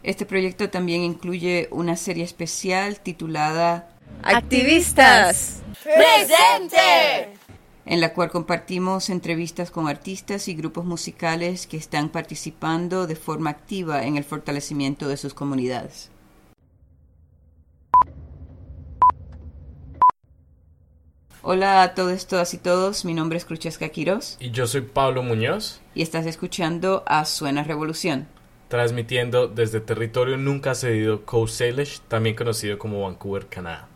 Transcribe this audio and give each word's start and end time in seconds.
Este 0.02 0.26
proyecto 0.26 0.71
también 0.71 1.04
incluye 1.04 1.67
una 1.70 1.97
serie 1.97 2.23
especial 2.23 2.99
titulada 3.01 3.89
Activistas 4.23 5.61
Presente 5.83 7.38
en 7.86 8.02
la 8.02 8.13
cual 8.13 8.29
compartimos 8.29 9.09
entrevistas 9.09 9.71
con 9.71 9.88
artistas 9.88 10.47
y 10.47 10.55
grupos 10.55 10.86
musicales 10.86 11.68
que 11.68 11.77
están 11.77 12.09
participando 12.09 13.07
de 13.07 13.16
forma 13.16 13.49
activa 13.49 14.05
en 14.05 14.17
el 14.17 14.23
fortalecimiento 14.23 15.07
de 15.07 15.17
sus 15.17 15.34
comunidades. 15.34 16.09
Hola 21.45 21.84
a 21.84 21.94
todos, 21.94 22.25
todas 22.25 22.53
y 22.53 22.58
todos, 22.58 23.03
mi 23.03 23.13
nombre 23.13 23.38
es 23.38 23.44
Cruchesca 23.44 23.89
Quiroz. 23.89 24.38
Y 24.39 24.52
yo 24.52 24.66
soy 24.66 24.80
Pablo 24.80 25.23
Muñoz. 25.23 25.81
Y 25.94 26.02
estás 26.02 26.25
escuchando 26.25 27.03
a 27.05 27.25
Suena 27.25 27.66
Revolución. 27.66 28.27
Transmitiendo 28.70 29.50
desde 29.50 29.81
territorio 29.81 30.38
nunca 30.38 30.73
cedido 30.73 31.25
Coast 31.25 31.58
Salish, 31.58 32.00
también 32.08 32.38
conocido 32.38 32.80
como 32.80 33.02
Vancouver, 33.02 33.47
Canadá. 33.47 33.89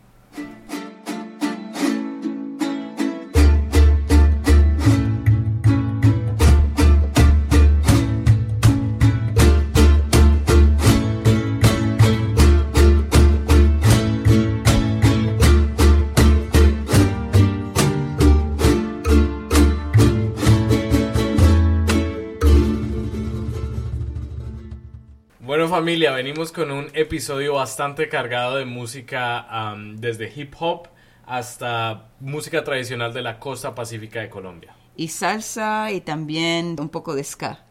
Familia, 25.88 26.12
venimos 26.12 26.52
con 26.52 26.70
un 26.70 26.88
episodio 26.92 27.54
bastante 27.54 28.10
cargado 28.10 28.58
de 28.58 28.66
música 28.66 29.74
desde 29.94 30.30
hip 30.36 30.52
hop 30.60 30.86
hasta 31.24 32.10
música 32.20 32.62
tradicional 32.62 33.14
de 33.14 33.22
la 33.22 33.38
costa 33.38 33.74
pacífica 33.74 34.20
de 34.20 34.28
Colombia. 34.28 34.76
Y 34.96 35.08
salsa 35.08 35.90
y 35.90 36.02
también 36.02 36.76
un 36.78 36.90
poco 36.90 37.14
de 37.14 37.24
ska. 37.24 37.64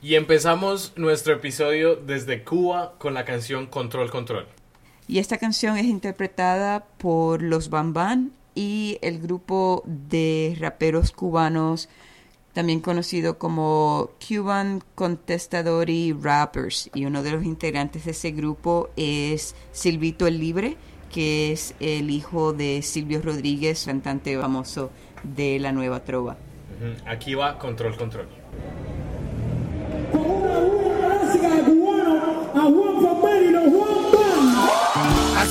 Y 0.00 0.14
empezamos 0.14 0.92
nuestro 0.94 1.34
episodio 1.34 1.96
desde 1.96 2.44
Cuba 2.44 2.94
con 2.96 3.12
la 3.12 3.24
canción 3.24 3.66
Control 3.66 4.08
Control. 4.08 4.46
Y 5.08 5.18
esta 5.18 5.38
canción 5.38 5.76
es 5.76 5.86
interpretada 5.86 6.84
por 6.98 7.42
los 7.42 7.70
Bamban 7.70 8.30
y 8.54 8.98
el 9.02 9.18
grupo 9.18 9.82
de 9.84 10.56
raperos 10.60 11.10
cubanos 11.10 11.88
también 12.58 12.80
conocido 12.80 13.38
como 13.38 14.10
Cuban 14.18 14.82
Contestadori 14.96 16.12
Rappers. 16.12 16.90
Y 16.92 17.04
uno 17.04 17.22
de 17.22 17.30
los 17.30 17.44
integrantes 17.44 18.06
de 18.06 18.10
ese 18.10 18.32
grupo 18.32 18.90
es 18.96 19.54
Silvito 19.70 20.26
el 20.26 20.40
Libre, 20.40 20.76
que 21.12 21.52
es 21.52 21.76
el 21.78 22.10
hijo 22.10 22.52
de 22.52 22.82
Silvio 22.82 23.22
Rodríguez, 23.22 23.84
cantante 23.84 24.36
famoso 24.36 24.90
de 25.22 25.60
la 25.60 25.70
Nueva 25.70 26.02
Trova. 26.02 26.36
Aquí 27.06 27.36
va 27.36 27.60
Control 27.60 27.96
Control. 27.96 28.26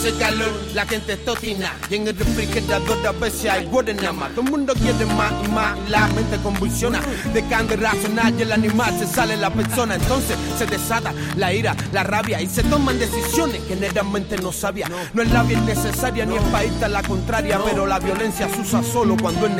Hace 0.08 0.20
calor, 0.20 0.54
la 0.74 0.86
gente 0.86 1.18
totina 1.18 1.74
Y 1.90 1.96
en 1.96 2.08
el 2.08 2.18
refrigerador 2.18 3.06
a 3.06 3.12
veces 3.12 3.52
hay 3.52 3.66
más 3.68 4.32
Todo 4.32 4.42
el 4.42 4.52
mundo 4.52 4.74
quiere 4.74 5.06
más 5.06 5.34
y 5.44 5.50
más 5.50 5.78
La 5.90 6.08
mente 6.08 6.38
convulsiona. 6.38 7.02
De 7.34 7.42
de 7.42 7.76
racional 7.76 8.34
y 8.38 8.42
el 8.44 8.54
animal 8.54 8.98
se 8.98 9.06
sale 9.06 9.36
la 9.36 9.50
persona. 9.50 9.96
Entonces 9.96 10.38
se 10.58 10.66
desata 10.66 11.14
la 11.36 11.54
ira, 11.54 11.76
la 11.92 12.04
rabia 12.04 12.42
Y 12.42 12.48
se 12.48 12.64
toman 12.64 12.98
decisiones 12.98 13.62
que 13.64 13.76
generalmente 13.76 14.38
no 14.38 14.54
sabía. 14.54 14.90
No 15.14 15.22
es 15.22 15.30
la 15.30 15.44
bien 15.44 15.66
necesaria 15.66 16.26
ni 16.26 16.38
es 16.38 16.44
para 16.44 16.88
la 16.88 17.04
contraria 17.04 17.60
Pero 17.66 17.86
la 17.86 18.00
violencia 18.00 18.48
se 18.48 18.62
usa 18.62 18.82
solo 18.84 19.18
cuando 19.22 19.48
es 19.48 19.54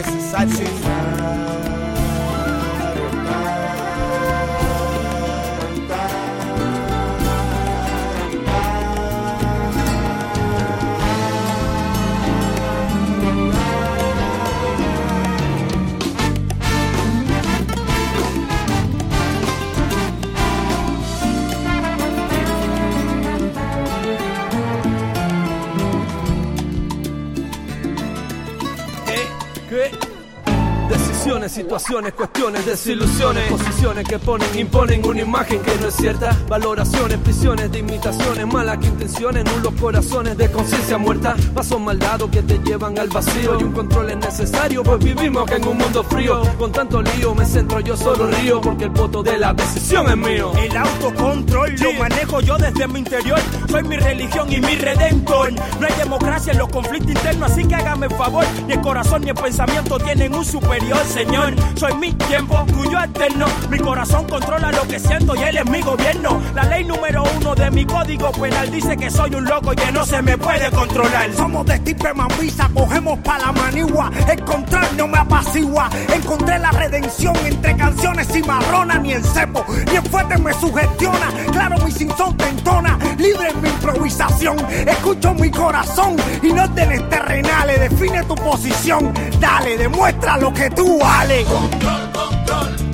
situaciones, 31.46 32.14
cuestiones, 32.14 32.66
desilusiones, 32.66 33.44
posiciones 33.52 34.08
que 34.08 34.18
ponen, 34.18 34.48
imponen 34.58 35.06
una 35.06 35.22
imagen 35.22 35.62
que 35.62 35.76
no 35.80 35.88
es 35.88 35.96
cierta, 35.96 36.36
valoraciones, 36.50 37.20
prisiones 37.20 37.72
de 37.72 37.80
imitaciones, 37.80 38.46
malas 38.48 38.84
intenciones, 38.84 39.46
nulos 39.46 39.74
corazones 39.80 40.36
de 40.36 40.52
conciencia 40.52 40.98
muerta, 40.98 41.36
pasos 41.54 41.80
maldados 41.80 42.30
que 42.32 42.42
te 42.42 42.58
llevan 42.60 42.98
al 42.98 43.10
vacío 43.10 43.60
y 43.60 43.64
un 43.64 43.72
control 43.72 44.10
es 44.10 44.18
necesario, 44.18 44.84
pues 44.84 45.00
vivimos 45.04 45.50
en 45.52 45.68
un 45.68 45.78
mundo 45.78 46.04
frío, 46.04 46.42
con 46.58 46.72
tanto 46.72 47.02
lío 47.04 47.36
me 47.36 47.46
centro 47.46 47.80
yo 47.82 47.96
solo 47.96 48.28
río, 48.28 48.60
porque 48.60 48.86
el 48.86 48.90
voto 48.90 49.22
de 49.22 49.38
la 49.38 49.54
decisión 49.54 50.10
es 50.10 50.18
mío. 50.18 50.52
El 50.58 50.76
autocontrol 50.76 51.76
lo 51.80 51.94
manejo 51.94 52.42
yo 52.42 52.58
desde 52.58 52.88
mi 52.88 53.00
interior, 53.00 53.40
soy 53.70 53.84
mi 53.84 53.96
religión 53.96 54.52
y 54.52 54.60
mi 54.60 54.76
redentor, 54.76 55.54
no 55.54 55.88
hay 55.88 55.94
democracia 56.00 56.52
en 56.52 56.58
los 56.58 56.70
conflictos 56.70 57.12
internos, 57.12 57.52
así 57.52 57.64
que 57.64 57.76
hágame 57.76 58.10
favor, 58.10 58.44
ni 58.66 58.74
el 58.74 58.82
corazón 58.82 59.22
ni 59.22 59.30
el 59.30 59.36
pensamiento 59.36 60.00
tienen 60.00 60.34
un 60.34 60.44
superior, 60.44 61.00
señor. 61.06 61.27
Soy 61.76 61.94
mi 61.96 62.12
tiempo, 62.14 62.66
tuyo 62.68 63.00
eterno. 63.04 63.46
Mi 63.70 63.78
corazón 63.78 64.26
controla 64.28 64.72
lo 64.72 64.88
que 64.88 65.00
siento 65.00 65.36
y 65.36 65.44
él 65.44 65.58
es 65.58 65.66
mi 65.70 65.82
gobierno. 65.82 66.42
La 66.56 66.64
ley 66.64 66.84
número 66.84 67.24
uno 67.38 67.54
de 67.54 67.70
mi 67.70 67.86
código 67.86 68.32
penal 68.32 68.72
dice 68.72 68.98
que 68.98 69.12
soy 69.12 69.36
un 69.36 69.46
loco 69.46 69.74
y 69.74 69.76
que 69.76 69.92
no 69.92 70.04
se 70.06 70.22
me 70.22 70.38
puede 70.38 70.72
controlar. 70.72 71.32
Somos 71.34 71.66
de 71.68 71.78
tipo 71.80 72.08
mamisa, 72.16 72.70
cogemos 72.74 73.20
pa' 73.20 73.38
la 73.38 73.52
manigua. 73.52 74.10
Encontrar 74.28 74.92
no 74.96 75.08
me 75.08 75.20
apacigua. 75.20 75.90
Encontré 76.14 76.58
la 76.58 76.72
redención 76.72 77.36
entre 77.46 77.76
canciones 77.76 78.36
y 78.36 78.42
marrona. 78.42 78.98
Ni 78.98 79.14
el 79.14 79.24
cepo, 79.24 79.64
ni 79.70 79.98
el 79.98 80.04
fuerte 80.04 80.38
me 80.40 80.54
sugestiona. 80.54 81.30
Claro, 81.52 81.78
mi 81.86 81.92
sinson 81.92 82.36
te 82.38 82.48
entona. 82.48 82.98
Libre 83.20 83.50
en 83.50 83.62
mi 83.62 83.70
improvisación. 83.70 84.58
Escucho 84.88 85.34
mi 85.36 85.52
corazón 85.52 86.16
y 86.42 86.52
no 86.54 86.68
tenés 86.74 87.08
terrenales. 87.10 87.82
Define 87.82 88.24
tu 88.24 88.34
posición. 88.36 89.14
Dale, 89.40 89.78
demuestra 89.78 90.38
lo 90.38 90.52
que 90.52 90.70
tú 90.72 90.98
vales. 90.98 91.17
Control, 91.18 91.46
control. 91.46 91.98
Control, 92.12 92.87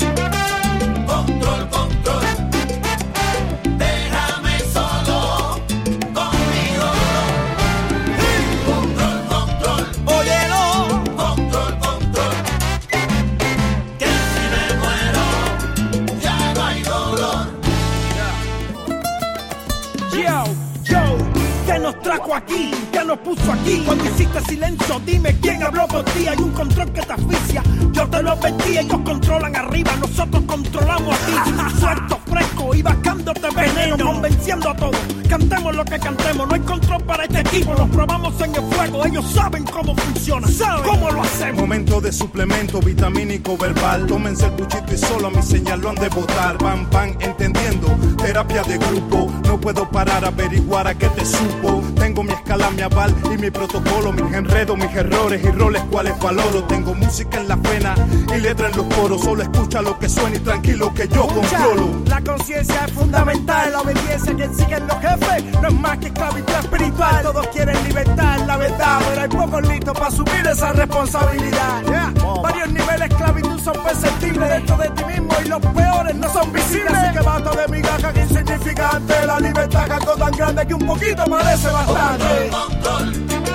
trajo 22.15 22.35
aquí? 22.35 22.71
¿Qué 22.91 23.03
nos 23.03 23.17
puso 23.19 23.51
aquí? 23.51 23.83
Cuando 23.85 24.05
hiciste 24.05 24.41
silencio, 24.41 25.01
dime 25.05 25.35
quién 25.41 25.63
habló 25.63 25.87
por 25.87 26.03
ti. 26.05 26.27
Hay 26.27 26.37
un 26.37 26.51
control 26.51 26.91
que 26.91 27.01
te 27.01 27.13
asfixia 27.13 27.63
yo 27.93 28.07
te 28.07 28.23
lo 28.23 28.31
advertí, 28.31 28.77
ellos 28.77 28.99
controlan 29.05 29.55
arriba, 29.55 29.95
nosotros 29.97 30.43
controlamos 30.47 31.15
aquí. 31.15 31.79
Suelto, 31.79 32.19
fresco 32.25 32.73
y 32.73 32.81
bajándote 32.81 33.47
veneno, 33.55 33.97
convenciendo 33.97 34.69
a 34.69 34.75
todos 34.75 34.97
Cantemos 35.29 35.75
lo 35.75 35.85
que 35.85 35.99
cantemos, 35.99 36.47
no 36.47 36.53
hay 36.53 36.61
control 36.61 37.03
para 37.03 37.23
este 37.23 37.39
equipo. 37.39 37.73
Nos 37.75 37.89
probamos 37.89 38.39
en 38.41 38.55
el 38.55 38.61
fuego, 38.73 39.05
ellos 39.05 39.25
saben 39.31 39.63
cómo 39.63 39.95
funciona, 39.95 40.47
saben 40.47 40.83
cómo 40.83 41.11
lo 41.11 41.21
hacemos. 41.21 41.61
Momento 41.61 42.01
de 42.01 42.11
suplemento 42.11 42.79
vitamínico 42.79 43.57
verbal. 43.57 44.05
Tómense 44.07 44.45
el 44.45 44.51
buchito 44.51 44.93
y 44.93 44.97
solo 44.97 45.27
a 45.27 45.31
mi 45.31 45.41
señal 45.41 45.81
lo 45.81 45.89
han 45.89 45.95
de 45.95 46.09
botar. 46.09 46.57
Van, 46.57 46.89
van 46.91 47.15
entendiendo. 47.19 47.87
Terapia 48.17 48.63
de 48.63 48.77
grupo. 48.77 49.31
No 49.45 49.59
puedo 49.59 49.89
parar 49.89 50.25
a 50.25 50.27
averiguar 50.27 50.87
a 50.87 50.95
qué 50.95 51.09
te 51.09 51.25
supo. 51.25 51.81
Tengo 52.03 52.21
mi 52.21 52.33
escala, 52.33 52.69
mi 52.71 52.81
aval 52.81 53.15
y 53.33 53.37
mi 53.37 53.49
protocolo. 53.49 54.11
Mis 54.11 54.33
enredos, 54.33 54.77
mis 54.77 54.93
errores 54.93 55.41
y 55.41 55.49
roles 55.51 55.81
cuales 55.83 56.19
valoro. 56.19 56.61
Tengo 56.65 56.93
música 56.93 57.39
en 57.39 57.47
la 57.47 57.55
pena 57.55 57.95
y 58.35 58.41
letra 58.41 58.67
en 58.67 58.75
los 58.75 58.93
coros. 58.93 59.21
Solo 59.21 59.41
escucha 59.41 59.81
lo 59.81 59.97
que 59.97 60.09
suena 60.09 60.35
y 60.35 60.39
tranquilo 60.39 60.93
que 60.93 61.07
yo 61.07 61.25
controlo. 61.27 62.03
La 62.07 62.19
conciencia 62.19 62.83
es 62.85 62.91
fundamental, 62.91 63.71
la 63.71 63.79
obediencia 63.79 64.35
quien 64.35 64.53
siguen 64.53 64.85
los 64.85 64.97
jefes 64.97 65.45
no 65.61 65.67
es 65.69 65.73
más 65.75 65.97
que 65.99 66.07
esclavitud 66.07 66.53
espiritual. 66.53 67.23
Todos 67.23 67.47
quieren 67.47 67.83
libertad, 67.85 68.37
la 68.47 68.57
verdad, 68.57 68.99
pero 69.07 69.21
hay 69.21 69.29
pocos 69.29 69.67
listos 69.69 69.93
para 69.93 70.07
asumir 70.07 70.47
esa 70.51 70.73
responsabilidad. 70.73 72.13
Varios 72.43 72.67
niveles 72.67 72.99
de 72.99 73.05
esclavitud 73.05 73.59
son 73.61 73.81
perceptibles 73.81 74.49
dentro 74.49 74.75
de 74.75 74.89
ti 74.89 75.05
mismo 75.05 75.33
y 75.41 75.47
los 75.47 75.61
peores 75.67 76.15
no 76.15 76.33
son 76.33 76.51
visibles. 76.51 76.93
Así 76.93 77.17
que 77.17 77.23
basta 77.23 77.49
de 77.51 77.67
migajas 77.69 78.13
insignificante, 78.17 79.25
la 79.25 79.39
libertad 79.39 79.89
algo 79.89 80.15
tan 80.15 80.31
grande 80.31 80.67
que 80.67 80.73
un 80.73 80.85
poquito 80.85 81.23
parece 81.23 81.69
bastante. 81.69 81.92
Control, 81.93 83.52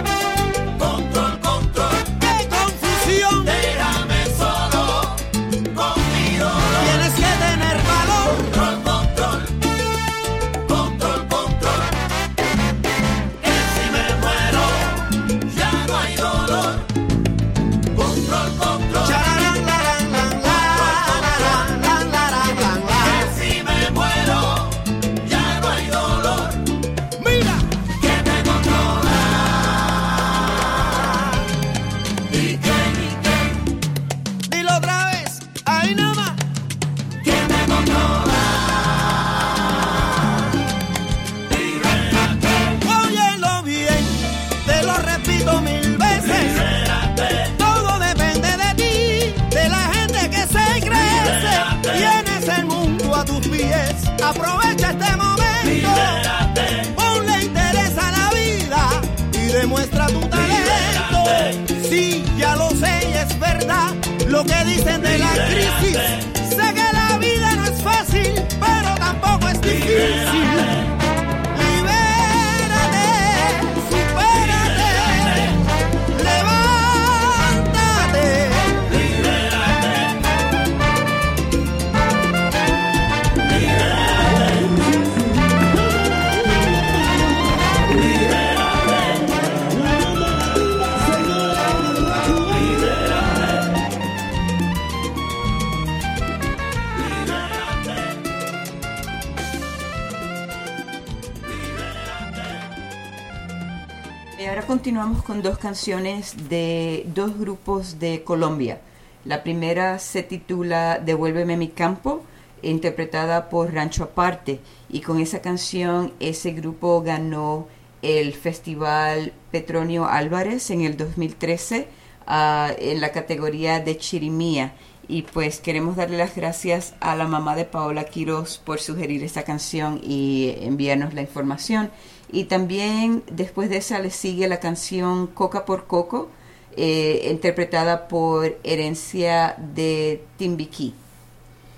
dos 105.48 105.58
canciones 105.58 106.50
de 106.50 107.06
dos 107.14 107.38
grupos 107.38 107.98
de 107.98 108.22
Colombia. 108.22 108.82
La 109.24 109.42
primera 109.42 109.98
se 109.98 110.22
titula 110.22 110.98
Devuélveme 110.98 111.56
mi 111.56 111.68
campo, 111.68 112.22
interpretada 112.60 113.48
por 113.48 113.72
Rancho 113.72 114.04
Aparte. 114.04 114.60
Y 114.90 115.00
con 115.00 115.20
esa 115.20 115.40
canción 115.40 116.12
ese 116.20 116.50
grupo 116.50 117.00
ganó 117.00 117.66
el 118.02 118.34
Festival 118.34 119.32
Petronio 119.50 120.06
Álvarez 120.06 120.68
en 120.70 120.82
el 120.82 120.98
2013 120.98 121.88
ah, 122.26 122.70
en 122.78 123.00
la 123.00 123.12
categoría 123.12 123.80
de 123.80 123.96
Chirimía. 123.96 124.74
Y 125.08 125.22
pues 125.22 125.60
queremos 125.60 125.96
darle 125.96 126.18
las 126.18 126.36
gracias 126.36 126.92
a 127.00 127.16
la 127.16 127.26
mamá 127.26 127.56
de 127.56 127.64
Paola 127.64 128.04
Quiroz 128.04 128.58
por 128.58 128.80
sugerir 128.80 129.24
esta 129.24 129.44
canción 129.44 129.98
y 130.04 130.56
enviarnos 130.60 131.14
la 131.14 131.22
información. 131.22 131.90
Y 132.30 132.44
también 132.44 133.22
después 133.30 133.70
de 133.70 133.78
esa 133.78 133.98
le 134.00 134.10
sigue 134.10 134.48
la 134.48 134.60
canción 134.60 135.26
Coca 135.28 135.64
por 135.64 135.86
Coco, 135.86 136.28
eh, 136.76 137.28
interpretada 137.30 138.08
por 138.08 138.58
Herencia 138.62 139.56
de 139.58 140.22
Timbiquí. 140.36 140.94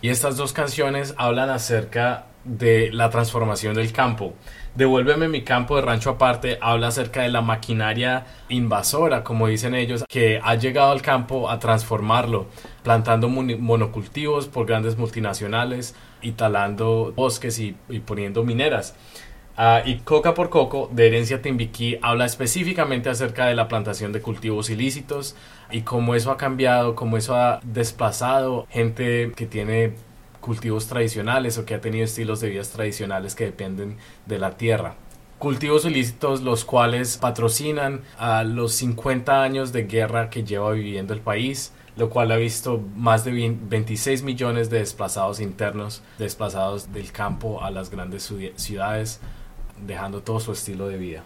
Y 0.02 0.08
estas 0.08 0.36
dos 0.36 0.52
canciones 0.52 1.14
hablan 1.16 1.50
acerca 1.50 2.26
de 2.44 2.90
la 2.92 3.10
transformación 3.10 3.74
del 3.74 3.92
campo. 3.92 4.34
Devuélveme 4.74 5.28
mi 5.28 5.42
campo 5.42 5.76
de 5.76 5.82
rancho 5.82 6.10
aparte 6.10 6.58
habla 6.60 6.88
acerca 6.88 7.22
de 7.22 7.28
la 7.28 7.42
maquinaria 7.42 8.26
invasora, 8.48 9.24
como 9.24 9.48
dicen 9.48 9.74
ellos, 9.74 10.04
que 10.08 10.40
ha 10.42 10.54
llegado 10.54 10.92
al 10.92 11.02
campo 11.02 11.50
a 11.50 11.58
transformarlo, 11.58 12.46
plantando 12.82 13.28
monocultivos 13.28 14.48
por 14.48 14.66
grandes 14.66 14.96
multinacionales 14.96 15.94
y 16.22 16.32
talando 16.32 17.12
bosques 17.14 17.58
y, 17.58 17.76
y 17.88 18.00
poniendo 18.00 18.44
mineras. 18.44 18.94
Ah, 19.56 19.82
y 19.84 19.96
Coca 19.98 20.32
por 20.32 20.48
Coco, 20.48 20.88
de 20.92 21.08
Herencia 21.08 21.42
Timbiquí, 21.42 21.98
habla 22.00 22.24
específicamente 22.24 23.10
acerca 23.10 23.46
de 23.46 23.54
la 23.54 23.68
plantación 23.68 24.10
de 24.12 24.22
cultivos 24.22 24.70
ilícitos 24.70 25.36
y 25.70 25.82
cómo 25.82 26.14
eso 26.14 26.30
ha 26.30 26.38
cambiado, 26.38 26.94
cómo 26.94 27.18
eso 27.18 27.34
ha 27.34 27.60
desplazado 27.62 28.66
gente 28.70 29.32
que 29.36 29.46
tiene 29.46 29.92
cultivos 30.40 30.86
tradicionales 30.86 31.58
o 31.58 31.66
que 31.66 31.74
ha 31.74 31.80
tenido 31.82 32.04
estilos 32.04 32.40
de 32.40 32.48
vida 32.48 32.62
tradicionales 32.62 33.34
que 33.34 33.44
dependen 33.44 33.98
de 34.24 34.38
la 34.38 34.56
tierra. 34.56 34.94
Cultivos 35.38 35.84
ilícitos 35.84 36.40
los 36.42 36.64
cuales 36.64 37.18
patrocinan 37.18 38.00
a 38.18 38.44
los 38.44 38.72
50 38.74 39.42
años 39.42 39.72
de 39.72 39.84
guerra 39.84 40.30
que 40.30 40.44
lleva 40.44 40.70
viviendo 40.72 41.12
el 41.12 41.20
país, 41.20 41.72
lo 41.96 42.08
cual 42.08 42.30
ha 42.32 42.36
visto 42.36 42.82
más 42.96 43.24
de 43.26 43.32
20 43.32 43.60
26 43.68 44.22
millones 44.22 44.70
de 44.70 44.78
desplazados 44.78 45.40
internos, 45.40 46.02
desplazados 46.18 46.92
del 46.94 47.12
campo 47.12 47.62
a 47.62 47.70
las 47.70 47.90
grandes 47.90 48.30
ciu- 48.30 48.52
ciudades, 48.56 49.20
dejando 49.86 50.22
todo 50.22 50.40
su 50.40 50.52
estilo 50.52 50.88
de 50.88 50.98
vida. 50.98 51.24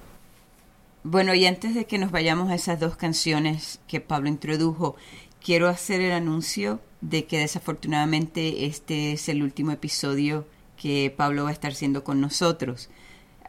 Bueno, 1.02 1.34
y 1.34 1.44
antes 1.44 1.74
de 1.74 1.84
que 1.84 1.98
nos 1.98 2.10
vayamos 2.10 2.50
a 2.50 2.54
esas 2.54 2.80
dos 2.80 2.96
canciones 2.96 3.80
que 3.86 4.00
Pablo 4.00 4.28
introdujo, 4.28 4.96
quiero 5.42 5.68
hacer 5.68 6.00
el 6.00 6.12
anuncio 6.12 6.80
de 7.02 7.26
que 7.26 7.38
desafortunadamente 7.38 8.64
este 8.64 9.12
es 9.12 9.28
el 9.28 9.42
último 9.42 9.72
episodio 9.72 10.46
que 10.76 11.12
Pablo 11.14 11.44
va 11.44 11.50
a 11.50 11.52
estar 11.52 11.72
haciendo 11.72 12.04
con 12.04 12.20
nosotros. 12.20 12.88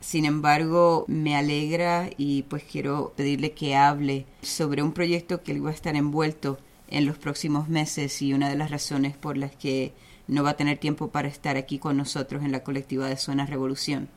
Sin 0.01 0.25
embargo, 0.25 1.06
me 1.08 1.36
alegra 1.36 2.10
y 2.18 2.44
pues 2.44 2.63
quiero 2.63 3.13
pedirle 3.15 3.53
que 3.53 3.75
hable 3.75 4.25
sobre 4.41 4.84
un 4.84 4.91
proyecto 4.91 5.41
que 5.41 5.53
él 5.53 5.65
va 5.65 5.70
a 5.70 5.74
estar 5.74 5.96
envuelto 5.96 6.60
en 6.89 7.06
los 7.06 7.18
próximos 7.18 7.70
meses 7.70 8.22
y 8.22 8.34
una 8.34 8.50
de 8.50 8.56
las 8.56 8.72
razones 8.72 9.15
por 9.15 9.38
las 9.38 9.56
que 9.56 9.94
no 10.27 10.44
va 10.44 10.51
a 10.51 10.58
tener 10.58 10.77
tiempo 10.77 11.10
para 11.10 11.27
estar 11.27 11.56
aquí 11.56 11.79
con 11.79 11.98
nosotros 11.98 12.44
en 12.44 12.51
la 12.51 12.63
colectiva 12.63 13.08
de 13.08 13.18
Zona 13.18 13.46
Revolución. 13.46 14.10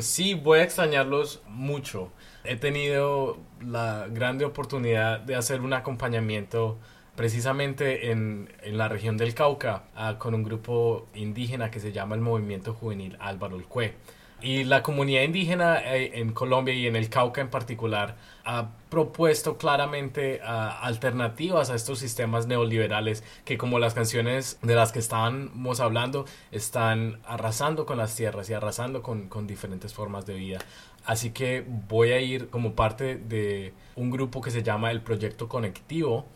Sí, 0.00 0.34
voy 0.34 0.60
a 0.60 0.62
extrañarlos 0.64 1.42
mucho. 1.46 2.10
He 2.44 2.56
tenido 2.56 3.38
la 3.60 4.06
grande 4.08 4.44
oportunidad 4.46 5.20
de 5.20 5.34
hacer 5.36 5.60
un 5.60 5.72
acompañamiento 5.74 6.78
precisamente 7.14 8.10
en, 8.10 8.50
en 8.62 8.78
la 8.78 8.88
región 8.88 9.18
del 9.18 9.34
Cauca 9.34 9.84
ah, 9.94 10.16
con 10.18 10.34
un 10.34 10.42
grupo 10.42 11.06
indígena 11.14 11.70
que 11.70 11.80
se 11.80 11.92
llama 11.92 12.14
el 12.14 12.22
Movimiento 12.22 12.72
Juvenil 12.74 13.16
Álvaro 13.20 13.56
Ulcue. 13.56 13.94
Y 14.42 14.64
la 14.64 14.82
comunidad 14.82 15.22
indígena 15.22 15.78
eh, 15.80 16.12
en 16.20 16.32
Colombia 16.32 16.74
y 16.74 16.86
en 16.86 16.96
el 16.96 17.08
Cauca 17.08 17.40
en 17.40 17.50
particular 17.50 18.16
ha 18.44 18.70
propuesto 18.88 19.58
claramente 19.58 20.40
ah, 20.42 20.80
alternativas 20.82 21.70
a 21.70 21.74
estos 21.74 21.98
sistemas 21.98 22.46
neoliberales 22.46 23.22
que 23.44 23.58
como 23.58 23.78
las 23.78 23.94
canciones 23.94 24.58
de 24.62 24.74
las 24.74 24.92
que 24.92 24.98
estábamos 24.98 25.80
hablando 25.80 26.24
están 26.52 27.20
arrasando 27.24 27.86
con 27.86 27.98
las 27.98 28.16
tierras 28.16 28.48
y 28.50 28.54
arrasando 28.54 29.02
con, 29.02 29.28
con 29.28 29.46
diferentes 29.46 29.92
formas 29.94 30.26
de 30.26 30.34
vida. 30.34 30.58
Así 31.04 31.30
que 31.30 31.64
voy 31.88 32.12
a 32.12 32.20
ir 32.20 32.48
como 32.48 32.74
parte 32.74 33.16
de 33.16 33.74
un 33.96 34.10
grupo 34.10 34.40
que 34.40 34.50
se 34.50 34.62
llama 34.62 34.90
el 34.90 35.00
Proyecto 35.02 35.48
Conectivo. 35.48 36.26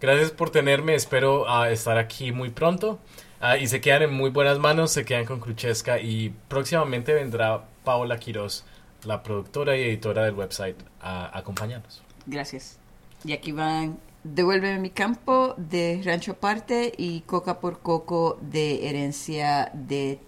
Gracias 0.00 0.30
por 0.30 0.50
tenerme, 0.50 0.94
espero 0.94 1.48
ah, 1.48 1.70
estar 1.70 1.98
aquí 1.98 2.30
muy 2.30 2.50
pronto. 2.50 3.00
Ah, 3.40 3.58
y 3.58 3.66
se 3.66 3.80
quedan 3.80 4.02
en 4.02 4.14
muy 4.14 4.30
buenas 4.30 4.58
manos, 4.58 4.92
se 4.92 5.04
quedan 5.04 5.24
con 5.24 5.40
Cruchesca 5.40 6.00
y 6.00 6.34
próximamente 6.48 7.12
vendrá 7.12 7.64
Paola 7.84 8.18
Quiroz, 8.18 8.64
la 9.04 9.22
productora 9.22 9.76
y 9.76 9.82
editora 9.82 10.24
del 10.24 10.34
website, 10.34 10.76
a 11.00 11.36
acompañarnos. 11.36 12.02
Gracias. 12.26 12.78
Y 13.24 13.32
aquí 13.32 13.52
van 13.52 13.98
Devuélveme 14.24 14.78
mi 14.78 14.88
campo 14.88 15.54
de 15.58 16.00
Rancho 16.02 16.32
Aparte 16.32 16.94
y 16.96 17.20
Coca 17.20 17.60
por 17.60 17.80
Coco 17.80 18.38
de 18.40 18.88
Herencia 18.88 19.70
de 19.74 20.18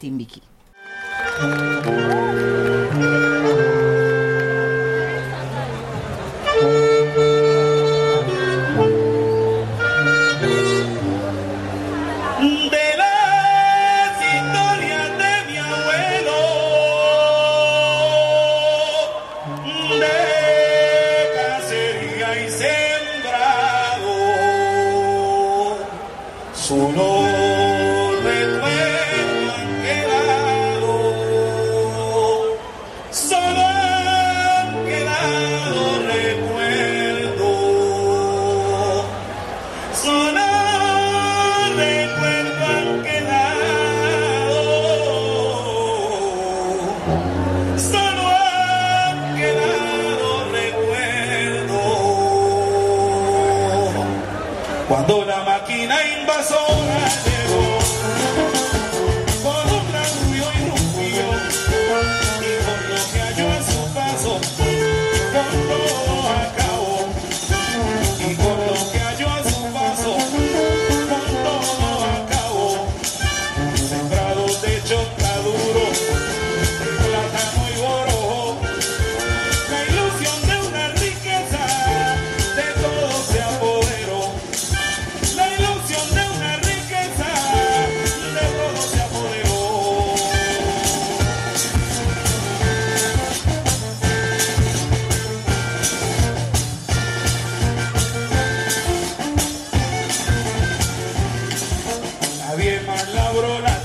Timbiqui. 103.07 103.67
se 103.67 103.76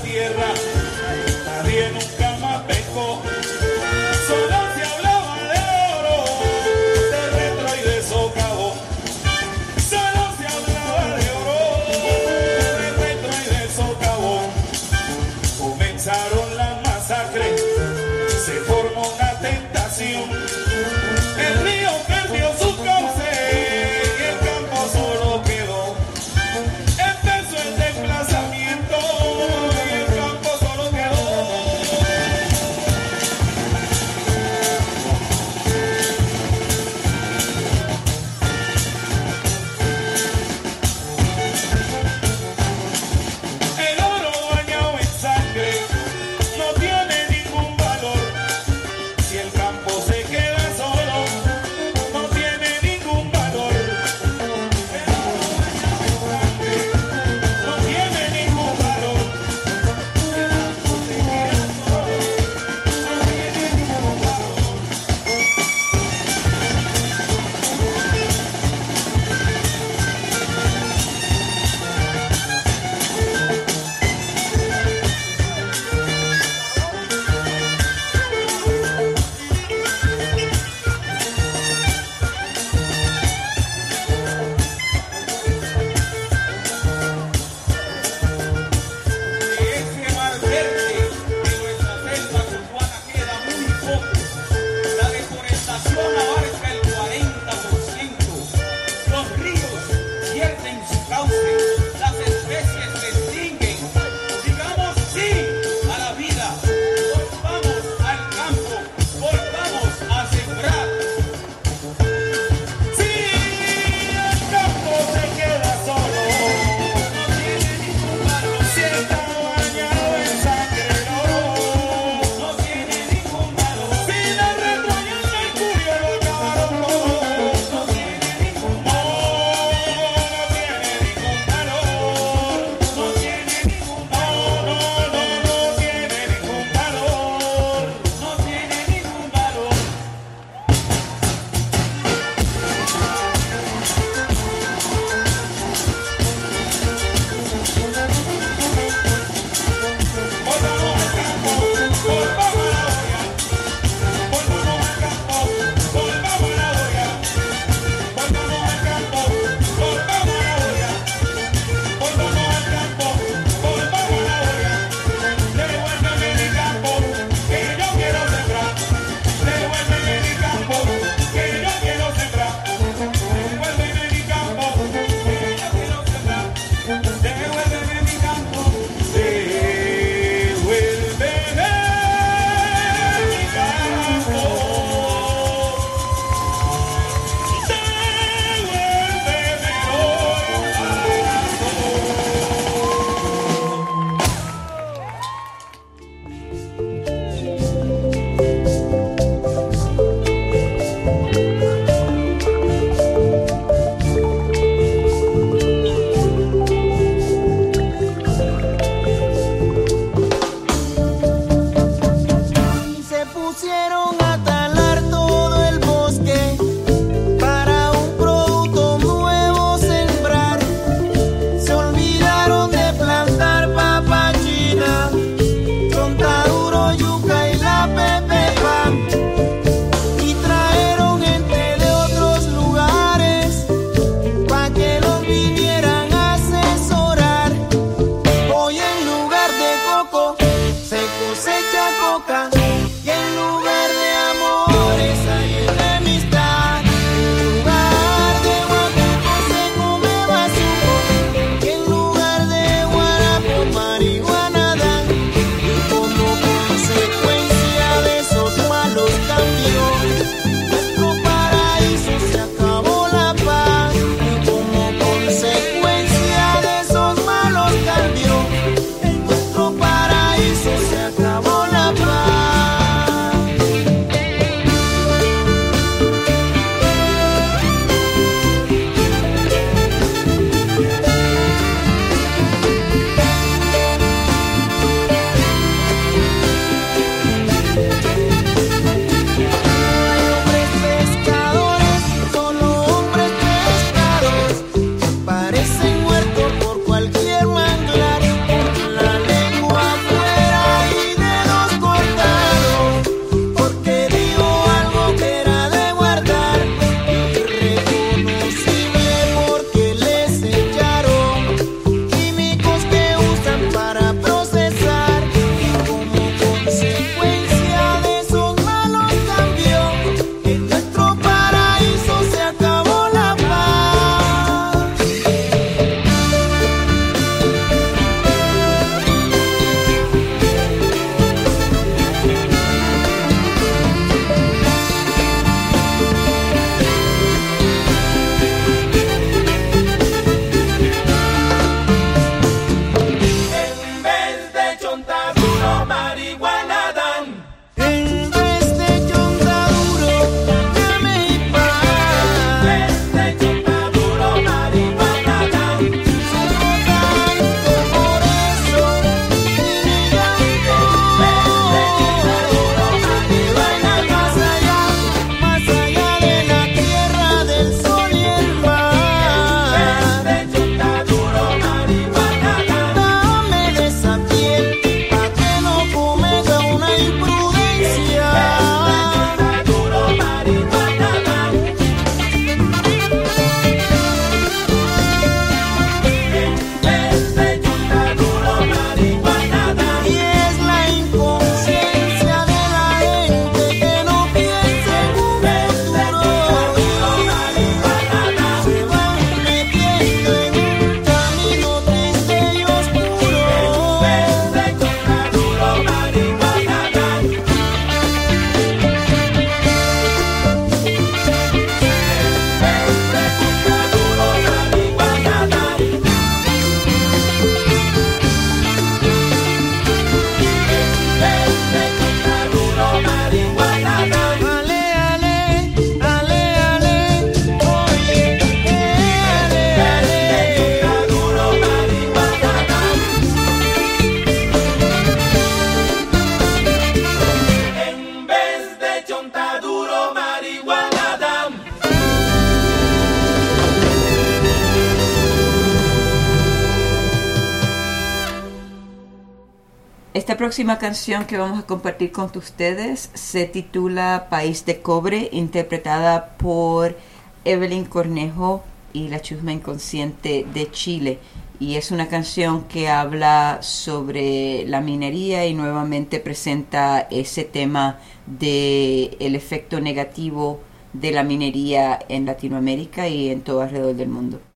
Esta 450.22 450.36
próxima 450.36 450.78
canción 450.78 451.24
que 451.24 451.36
vamos 451.36 451.58
a 451.58 451.66
compartir 451.66 452.12
con 452.12 452.30
ustedes 452.36 453.10
se 453.12 453.44
titula 453.46 454.28
País 454.30 454.64
de 454.64 454.80
Cobre, 454.80 455.28
interpretada 455.32 456.36
por 456.36 456.96
Evelyn 457.44 457.86
Cornejo 457.86 458.62
y 458.92 459.08
la 459.08 459.20
Chusma 459.20 459.50
Inconsciente 459.50 460.46
de 460.54 460.70
Chile. 460.70 461.18
Y 461.58 461.74
es 461.74 461.90
una 461.90 462.06
canción 462.06 462.68
que 462.68 462.88
habla 462.88 463.58
sobre 463.62 464.64
la 464.64 464.80
minería 464.80 465.44
y 465.44 465.54
nuevamente 465.54 466.20
presenta 466.20 467.00
ese 467.00 467.42
tema 467.42 467.98
de 468.24 469.16
el 469.18 469.34
efecto 469.34 469.80
negativo 469.80 470.60
de 470.92 471.10
la 471.10 471.24
minería 471.24 471.98
en 472.08 472.26
Latinoamérica 472.26 473.08
y 473.08 473.28
en 473.30 473.40
todo 473.40 473.62
alrededor 473.62 473.96
del 473.96 474.08
mundo. 474.08 474.51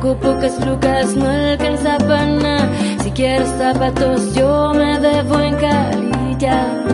Pocas 0.00 0.64
lucas, 0.64 1.14
no 1.14 1.28
alcanza 1.28 1.98
para 1.98 2.26
nada. 2.26 2.68
Si 3.02 3.10
quieres 3.10 3.48
zapatos, 3.58 4.34
yo 4.34 4.72
me 4.74 4.98
debo 5.00 5.38
encalillar. 5.40 6.84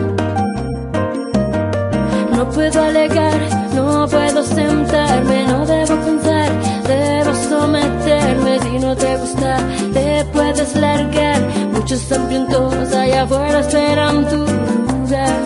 No 2.35 2.49
puedo 2.49 2.83
alegar, 2.83 3.39
no 3.75 4.07
puedo 4.07 4.43
sentarme, 4.43 5.47
no 5.47 5.65
debo 5.65 5.95
pensar, 6.05 6.51
debo 6.87 7.33
someterme. 7.49 8.59
Si 8.59 8.79
no 8.79 8.95
te 8.95 9.17
gusta, 9.17 9.57
te 9.93 10.25
puedes 10.33 10.75
largar. 10.75 11.41
Muchos 11.73 12.11
hambrientos 12.11 12.93
allá 12.93 13.23
afuera 13.23 13.59
esperan 13.59 14.27
tu 14.29 14.37
lugar. 14.37 15.39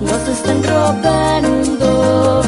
Nos 0.00 0.28
están 0.28 0.62
robando, 0.62 2.42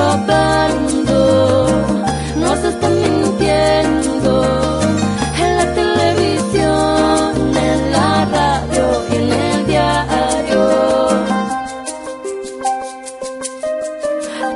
robando, 0.00 1.18
nos 2.36 2.58
están 2.70 2.94
mintiendo. 3.04 4.32
En 5.44 5.50
la 5.60 5.66
televisión, 5.80 7.32
en 7.68 7.80
la 7.96 8.10
radio 8.36 8.86
y 9.10 9.14
en 9.20 9.28
el 9.48 9.66
diario. 9.66 10.64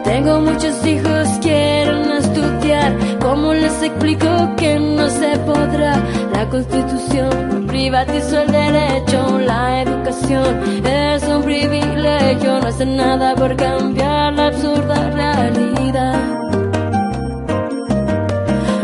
Tengo 0.05 0.41
muchos 0.49 0.77
hijos, 0.87 1.29
quieren 1.43 2.05
estudiar. 2.23 2.91
¿Cómo 3.21 3.53
les 3.53 3.77
explico 3.83 4.29
que 4.57 4.79
no 4.79 5.09
se 5.21 5.31
podrá? 5.49 5.93
La 6.33 6.49
constitución 6.49 7.64
privatizó 7.85 8.41
el 8.41 8.51
derecho, 8.51 9.39
la 9.41 9.83
educación 9.83 10.87
es 10.87 11.23
un 11.25 11.43
privilegio, 11.43 12.59
no 12.59 12.67
hace 12.67 12.87
nada 12.87 13.35
por 13.35 13.55
cambiar 13.57 14.33
la 14.33 14.47
absurda 14.47 15.11
realidad. 15.11 16.19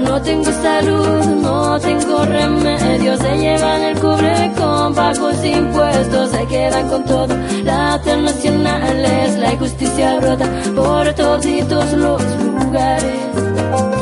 No 0.04 0.20
tengo 0.20 0.52
salud, 0.52 1.24
no 1.40 1.80
tengo 1.80 2.26
remedio, 2.26 3.16
se 3.16 3.38
llevan 3.38 3.82
el 3.84 3.98
cubre 3.98 4.52
con 4.58 4.94
bajos 4.94 5.44
impuestos, 5.46 6.30
se 6.32 6.46
quedan 6.46 6.86
con 6.90 7.02
todo. 7.06 7.34
La 7.64 7.98
nacional 8.04 9.02
es 9.24 9.38
la 9.38 9.54
injusticia 9.54 10.20
brota 10.20 10.46
por 10.76 11.10
todos 11.14 11.92
los 11.94 12.22
lugares. 12.36 13.99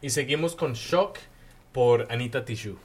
Y 0.00 0.10
seguimos 0.10 0.56
con 0.56 0.74
Shock 0.74 1.18
por 1.72 2.06
Anita 2.10 2.44
Tijoux. 2.44 2.78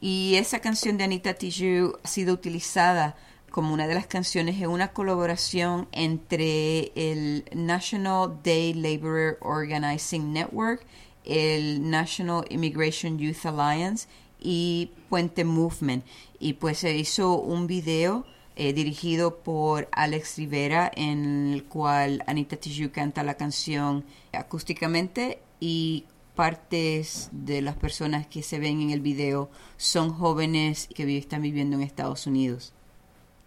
Y 0.00 0.36
esa 0.36 0.60
canción 0.60 0.96
de 0.96 1.04
Anita 1.04 1.34
Tijoux 1.34 1.98
ha 2.02 2.08
sido 2.08 2.32
utilizada 2.32 3.16
como 3.50 3.74
una 3.74 3.86
de 3.86 3.94
las 3.94 4.06
canciones 4.06 4.60
en 4.60 4.68
una 4.68 4.92
colaboración 4.92 5.88
entre 5.92 6.92
el 6.94 7.44
National 7.52 8.38
Day 8.42 8.72
Laborer 8.72 9.38
Organizing 9.40 10.32
Network, 10.32 10.86
el 11.24 11.90
National 11.90 12.44
Immigration 12.48 13.18
Youth 13.18 13.44
Alliance 13.44 14.08
y 14.40 14.90
Puente 15.08 15.44
Movement. 15.44 16.04
Y 16.38 16.54
pues 16.54 16.78
se 16.78 16.96
hizo 16.96 17.34
un 17.34 17.66
video 17.66 18.24
eh, 18.62 18.74
dirigido 18.74 19.38
por 19.38 19.88
Alex 19.90 20.36
Rivera 20.36 20.92
en 20.94 21.50
el 21.54 21.64
cual 21.64 22.22
Anita 22.26 22.58
Tijoux 22.58 22.92
canta 22.92 23.22
la 23.22 23.38
canción 23.38 24.04
acústicamente 24.34 25.40
y 25.60 26.04
partes 26.34 27.30
de 27.32 27.62
las 27.62 27.76
personas 27.76 28.26
que 28.26 28.42
se 28.42 28.58
ven 28.58 28.82
en 28.82 28.90
el 28.90 29.00
video 29.00 29.48
son 29.78 30.12
jóvenes 30.12 30.90
que 30.94 31.16
están 31.16 31.40
viviendo 31.40 31.76
en 31.76 31.82
Estados 31.82 32.26
Unidos. 32.26 32.74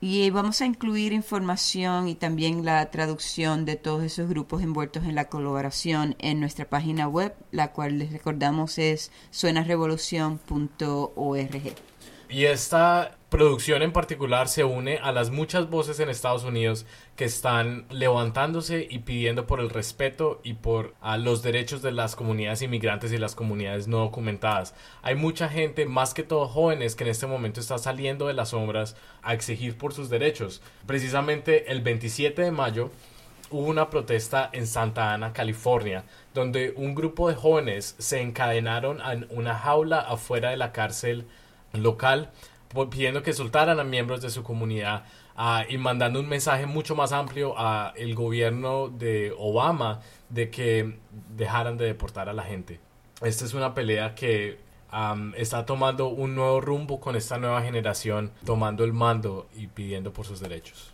Y 0.01 0.31
vamos 0.31 0.61
a 0.61 0.65
incluir 0.65 1.13
información 1.13 2.07
y 2.07 2.15
también 2.15 2.65
la 2.65 2.89
traducción 2.89 3.65
de 3.65 3.75
todos 3.75 4.01
esos 4.01 4.27
grupos 4.27 4.63
envueltos 4.63 5.03
en 5.03 5.13
la 5.13 5.29
colaboración 5.29 6.15
en 6.17 6.39
nuestra 6.39 6.67
página 6.67 7.07
web, 7.07 7.35
la 7.51 7.71
cual 7.71 7.99
les 7.99 8.11
recordamos 8.11 8.79
es 8.79 9.11
suenarevolución.org. 9.29 11.75
Y 12.29 12.45
esta 12.45 13.15
producción 13.33 13.81
en 13.81 13.91
particular 13.91 14.47
se 14.47 14.63
une 14.63 14.99
a 15.01 15.11
las 15.11 15.31
muchas 15.31 15.67
voces 15.67 15.99
en 15.99 16.07
Estados 16.07 16.43
Unidos 16.43 16.85
que 17.15 17.25
están 17.25 17.87
levantándose 17.89 18.87
y 18.87 18.99
pidiendo 18.99 19.47
por 19.47 19.59
el 19.59 19.71
respeto 19.71 20.39
y 20.43 20.53
por 20.53 20.93
los 21.17 21.41
derechos 21.41 21.81
de 21.81 21.93
las 21.93 22.15
comunidades 22.15 22.61
inmigrantes 22.61 23.11
y 23.11 23.17
las 23.17 23.33
comunidades 23.33 23.87
no 23.87 23.97
documentadas. 24.01 24.75
Hay 25.01 25.15
mucha 25.15 25.49
gente, 25.49 25.87
más 25.87 26.13
que 26.13 26.21
todo 26.21 26.47
jóvenes, 26.47 26.95
que 26.95 27.05
en 27.05 27.09
este 27.09 27.25
momento 27.25 27.59
está 27.59 27.79
saliendo 27.79 28.27
de 28.27 28.35
las 28.35 28.49
sombras 28.49 28.95
a 29.23 29.33
exigir 29.33 29.79
por 29.79 29.95
sus 29.95 30.11
derechos. 30.11 30.61
Precisamente 30.85 31.71
el 31.71 31.81
27 31.81 32.39
de 32.39 32.51
mayo 32.51 32.91
hubo 33.49 33.65
una 33.65 33.89
protesta 33.89 34.47
en 34.53 34.67
Santa 34.67 35.11
Ana, 35.11 35.33
California, 35.33 36.03
donde 36.35 36.75
un 36.77 36.93
grupo 36.93 37.29
de 37.29 37.35
jóvenes 37.35 37.95
se 37.97 38.21
encadenaron 38.21 39.01
en 39.01 39.25
una 39.31 39.55
jaula 39.55 40.01
afuera 40.01 40.51
de 40.51 40.57
la 40.57 40.71
cárcel 40.71 41.25
local 41.73 42.29
pidiendo 42.89 43.23
que 43.23 43.33
soltaran 43.33 43.79
a 43.79 43.83
miembros 43.83 44.21
de 44.21 44.29
su 44.29 44.43
comunidad 44.43 45.05
ah, 45.35 45.65
y 45.67 45.77
mandando 45.77 46.19
un 46.19 46.27
mensaje 46.27 46.65
mucho 46.65 46.95
más 46.95 47.11
amplio 47.11 47.53
a 47.57 47.93
el 47.95 48.15
gobierno 48.15 48.89
de 48.89 49.33
Obama 49.37 50.01
de 50.29 50.49
que 50.49 50.99
dejaran 51.35 51.77
de 51.77 51.85
deportar 51.85 52.29
a 52.29 52.33
la 52.33 52.43
gente. 52.43 52.79
Esta 53.21 53.45
es 53.45 53.53
una 53.53 53.73
pelea 53.73 54.15
que 54.15 54.57
está 55.35 55.65
tomando 55.65 56.07
un 56.07 56.35
nuevo 56.35 56.61
rumbo 56.61 56.99
con 56.99 57.15
esta 57.15 57.37
nueva 57.37 57.61
generación, 57.61 58.31
tomando 58.45 58.83
el 58.83 58.93
mando 58.93 59.47
y 59.55 59.67
pidiendo 59.67 60.13
por 60.13 60.25
sus 60.25 60.39
derechos. 60.39 60.93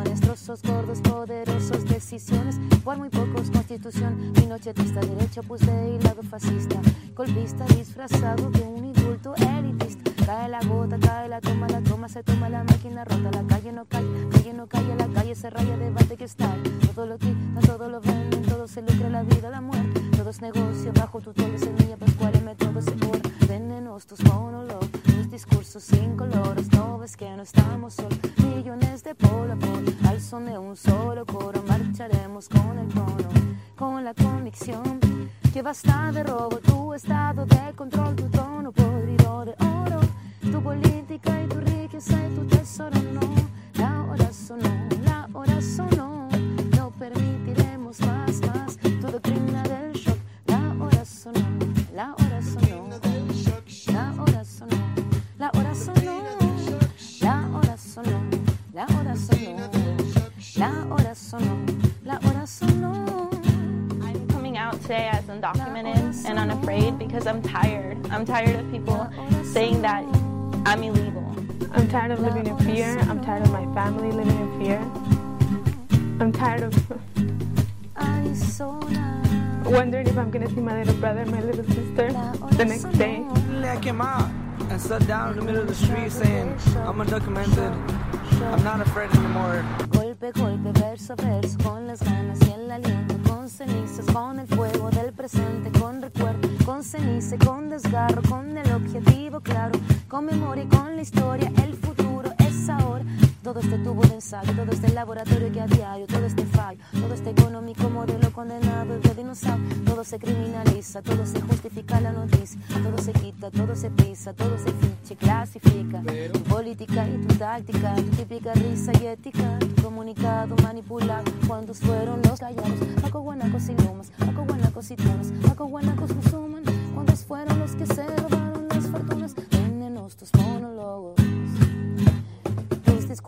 I'm 0.00 0.27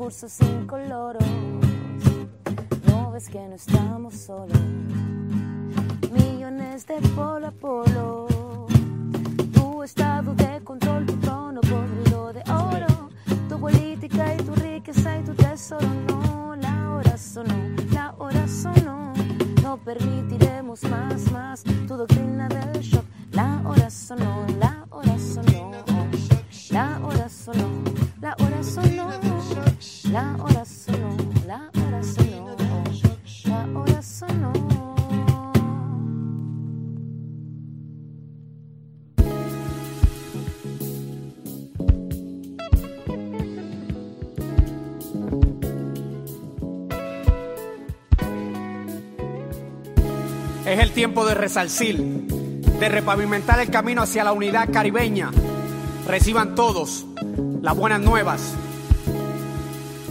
discursos 0.00 0.40
incoloros. 0.48 1.22
No 2.86 3.12
ves 3.12 3.28
que 3.28 3.38
no 3.38 3.54
estamos 3.54 4.14
solos. 4.14 4.58
Millones 6.10 6.86
de 6.86 6.94
polo 7.14 7.48
a 7.48 7.50
polo. 7.50 8.26
Tu 9.52 9.82
estado 9.82 10.34
de 10.34 10.60
control, 10.64 11.04
tu 11.04 11.16
trono 11.16 11.60
podrido 11.60 12.32
de 12.32 12.42
oro. 12.50 13.10
Tu 13.48 13.60
política 13.60 14.34
y 14.34 14.38
tu 14.38 14.54
riqueza 14.54 15.18
y 15.18 15.22
tu 15.22 15.34
tesoro. 15.34 15.86
No, 16.08 16.56
la 16.56 16.94
hora 16.94 17.18
sonó, 17.18 17.54
la 17.92 18.14
hora 18.16 18.48
sonó. 18.48 19.12
No 19.62 19.76
permitiremos 19.76 20.82
más, 20.84 21.30
más 21.30 21.62
tu 21.62 21.96
doctrina 21.98 22.19
de 51.24 51.34
resarcir, 51.34 51.96
de 51.98 52.88
repavimentar 52.88 53.60
el 53.60 53.70
camino 53.70 54.02
hacia 54.02 54.24
la 54.24 54.32
unidad 54.32 54.70
caribeña. 54.72 55.30
Reciban 56.06 56.54
todos 56.54 57.06
las 57.62 57.76
buenas 57.76 58.00
nuevas. 58.00 58.54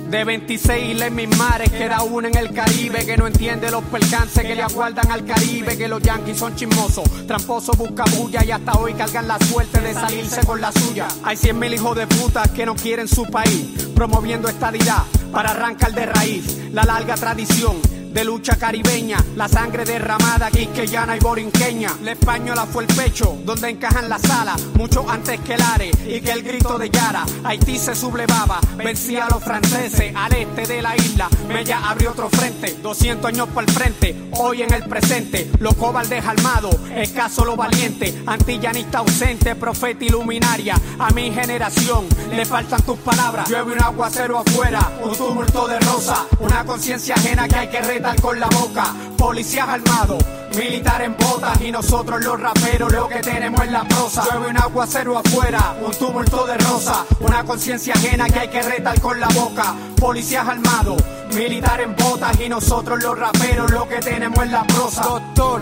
De 0.10 0.24
26 0.24 0.96
islas 0.96 1.12
mis 1.12 1.38
mares, 1.38 1.72
queda 1.72 2.02
una 2.02 2.30
en 2.30 2.38
el 2.38 2.52
Caribe 2.52 3.06
que 3.06 3.16
no 3.16 3.28
entiende 3.28 3.70
los 3.70 3.84
percances 3.84 4.44
que 4.44 4.56
le 4.56 4.64
aguardan 4.64 5.12
al 5.12 5.24
Caribe. 5.24 5.78
Que 5.78 5.88
los 5.88 6.02
yanquis 6.02 6.38
son 6.38 6.56
chismosos, 6.56 7.28
tramposos, 7.28 7.78
bulla 7.78 8.44
y 8.44 8.50
hasta 8.50 8.72
hoy 8.74 8.96
cargan 8.96 9.28
la 9.28 9.38
suerte 9.38 9.80
de 9.82 9.94
salirse 9.94 10.44
con 10.48 10.62
la 10.62 10.72
suya. 10.72 11.08
Hay 11.24 11.38
100 11.38 11.60
mil 11.60 11.74
hijos 11.76 11.96
de 11.96 12.08
puta 12.08 12.42
que 12.56 12.66
no 12.66 12.76
quieren 12.76 13.08
su 13.08 13.26
país, 13.30 13.88
promoviendo 13.94 14.50
estadidad 14.50 15.04
para 15.32 15.52
arrancar 15.52 15.94
de 15.94 16.08
raíz 16.08 16.58
la 16.72 16.84
larga 16.84 17.14
tradición 17.16 17.99
de 18.12 18.24
lucha 18.24 18.56
caribeña, 18.58 19.24
la 19.36 19.48
sangre 19.48 19.86
derramada 19.86 20.50
quisqueyana 20.50 21.16
y 21.16 21.20
borinqueña. 21.20 21.96
La 22.04 22.14
española 22.14 22.66
fue 22.66 22.84
el 22.84 22.94
pecho 22.94 23.38
donde 23.46 23.70
encajan 23.70 24.10
las 24.10 24.24
alas, 24.30 24.62
mucho 24.76 25.10
antes 25.10 25.40
que 25.42 25.54
el 25.54 25.62
Are 25.62 25.92
y 26.08 26.22
que 26.22 26.32
el 26.32 26.44
grito 26.44 26.78
de 26.78 26.90
Yara. 26.90 27.26
Haití 27.44 27.78
se 27.78 27.96
sublevaba, 27.96 28.60
vencía 28.78 29.26
a 29.26 29.30
los 29.30 29.44
franceses 29.44 30.14
al 30.16 30.34
este 30.34 30.66
de 30.66 30.82
la 30.82 30.96
isla. 30.96 31.30
Mella 31.48 31.90
abrió 31.90 32.12
otro 32.12 32.30
frente, 32.30 32.78
200 32.82 33.26
años 33.26 33.48
por 33.50 33.64
el 33.64 33.72
frente, 33.72 34.16
hoy 34.32 34.64
en 34.64 34.74
el 34.74 34.84
presente. 34.84 35.50
Los 35.60 35.76
cobardes 35.76 36.26
armados, 36.26 36.76
escaso 36.96 37.46
lo 37.46 37.56
valiente, 37.56 38.24
antillanista 38.26 39.00
ausente, 39.00 39.56
profeta 39.56 40.04
iluminaria. 40.04 40.76
A 40.98 41.12
mi 41.12 41.32
generación 41.32 42.08
le 42.32 42.46
faltan 42.46 42.82
tus 42.82 42.98
palabras. 43.00 43.50
Llueve 43.50 43.74
un 43.74 43.84
aguacero 43.84 44.40
afuera, 44.40 44.92
un 45.04 45.16
tumulto 45.16 45.68
de 45.68 45.80
rosa, 45.80 46.26
una 46.40 46.66
conciencia 46.66 47.16
ajena 47.16 47.48
que 47.48 47.56
hay 47.56 47.68
que 47.68 47.82
retar 48.00 48.22
con 48.22 48.40
la 48.40 48.48
boca. 48.48 48.94
Policías 49.18 49.68
armados, 49.68 50.24
militar 50.56 51.02
en 51.02 51.16
botas 51.18 51.60
y 51.62 51.72
nosotros 51.72 52.24
los 52.24 52.40
raperos 52.40 52.92
lo 52.94 53.08
que 53.10 53.20
tenemos 53.20 53.62
es 53.62 53.72
la 53.72 53.84
prosa. 53.84 54.24
Llueve 54.24 54.50
un 54.50 54.58
aguacero 54.58 55.18
afuera, 55.18 55.76
un 55.82 55.92
tumulto 55.92 56.48
de 56.48 56.58
rosa, 56.58 57.06
una 57.20 57.44
conciencia 57.44 57.94
ajena 57.94 58.28
que 58.28 58.40
hay 58.40 58.48
que 58.48 58.62
retar 58.62 59.00
con 59.02 59.20
la 59.20 59.28
boca. 59.28 59.76
Policías 60.00 60.48
armados, 60.48 61.04
militar 61.36 61.82
en 61.82 61.96
botas 61.96 62.40
y 62.40 62.48
nosotros 62.48 63.04
los 63.04 63.20
raperos 63.20 63.70
lo 63.72 63.88
que 63.88 63.98
tenemos 63.98 64.46
es 64.46 64.52
la 64.52 64.64
prosa. 64.64 65.04
Doctor. 65.04 65.62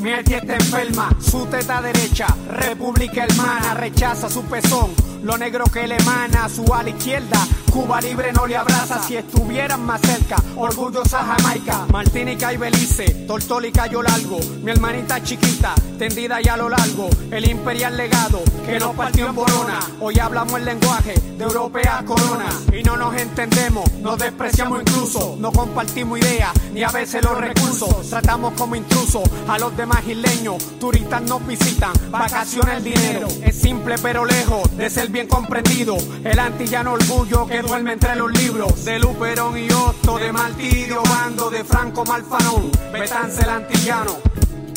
Mi 0.00 0.12
está 0.12 0.54
enferma, 0.54 1.10
su 1.20 1.44
teta 1.44 1.82
derecha, 1.82 2.26
República 2.48 3.24
Hermana, 3.24 3.74
rechaza 3.74 4.30
su 4.30 4.42
pezón, 4.44 4.94
lo 5.22 5.36
negro 5.36 5.64
que 5.66 5.86
le 5.86 5.98
emana, 5.98 6.48
su 6.48 6.64
ala 6.72 6.88
izquierda, 6.88 7.46
Cuba 7.70 8.00
libre 8.00 8.32
no 8.32 8.46
le 8.46 8.56
abraza, 8.56 9.00
si 9.02 9.16
estuvieran 9.16 9.86
más 9.86 10.00
cerca, 10.00 10.36
orgullosa 10.56 11.24
Jamaica, 11.24 11.86
Martínica 11.92 12.52
y 12.52 12.56
Belice, 12.56 13.04
Tortólica 13.26 13.86
yo 13.86 14.02
largo, 14.02 14.40
mi 14.62 14.72
hermanita 14.72 15.22
chiquita, 15.22 15.74
tendida 15.96 16.40
ya 16.40 16.54
a 16.54 16.56
lo 16.56 16.68
largo, 16.68 17.08
el 17.30 17.48
imperial 17.48 17.96
legado, 17.96 18.42
que 18.66 18.78
nos 18.80 18.96
partió 18.96 19.28
en 19.28 19.36
Borona, 19.36 19.78
hoy 20.00 20.18
hablamos 20.18 20.58
el 20.58 20.64
lenguaje 20.64 21.14
de 21.14 21.44
europea 21.44 22.02
corona, 22.04 22.50
y 22.76 22.82
no 22.82 22.96
nos 22.96 23.14
entendemos, 23.14 23.90
nos 24.00 24.18
despreciamos 24.18 24.80
incluso, 24.80 25.36
no 25.38 25.52
compartimos 25.52 26.18
ideas, 26.18 26.52
ni 26.72 26.82
a 26.82 26.90
veces 26.90 27.22
los 27.22 27.38
recursos, 27.38 28.10
tratamos 28.10 28.52
como 28.54 28.74
intrusos 28.74 29.22
a 29.46 29.58
los 29.58 29.76
demás 29.76 30.04
isleños, 30.08 30.56
turistas 30.80 31.22
nos 31.22 31.46
visitan, 31.46 31.92
vacaciones 32.10 32.78
el 32.78 32.84
dinero, 32.84 33.28
es 33.42 33.54
simple 33.54 33.94
pero 34.02 34.24
lejos 34.24 34.76
de 34.76 34.90
ser 34.90 35.08
bien 35.08 35.28
comprendido, 35.28 35.96
el 36.24 36.38
antillano 36.38 36.94
orgullo 36.94 37.46
que 37.46 37.59
duerme 37.62 37.92
entre 37.92 38.16
los 38.16 38.30
libros, 38.32 38.84
de 38.84 38.98
Luperón 38.98 39.58
y 39.58 39.70
Otto, 39.70 40.18
de 40.18 40.32
Martirio, 40.32 41.02
Bando, 41.02 41.50
de 41.50 41.64
Franco 41.64 42.04
Malfanón, 42.04 42.70
Betance 42.92 43.42
el 43.42 43.50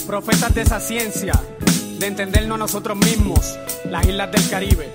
profetas 0.05 0.53
de 0.53 0.61
esa 0.61 0.79
ciencia, 0.79 1.33
de 1.99 2.07
entendernos 2.07 2.59
nosotros 2.59 2.97
mismos, 2.97 3.57
las 3.85 4.05
islas 4.05 4.31
del 4.31 4.49
Caribe. 4.49 4.93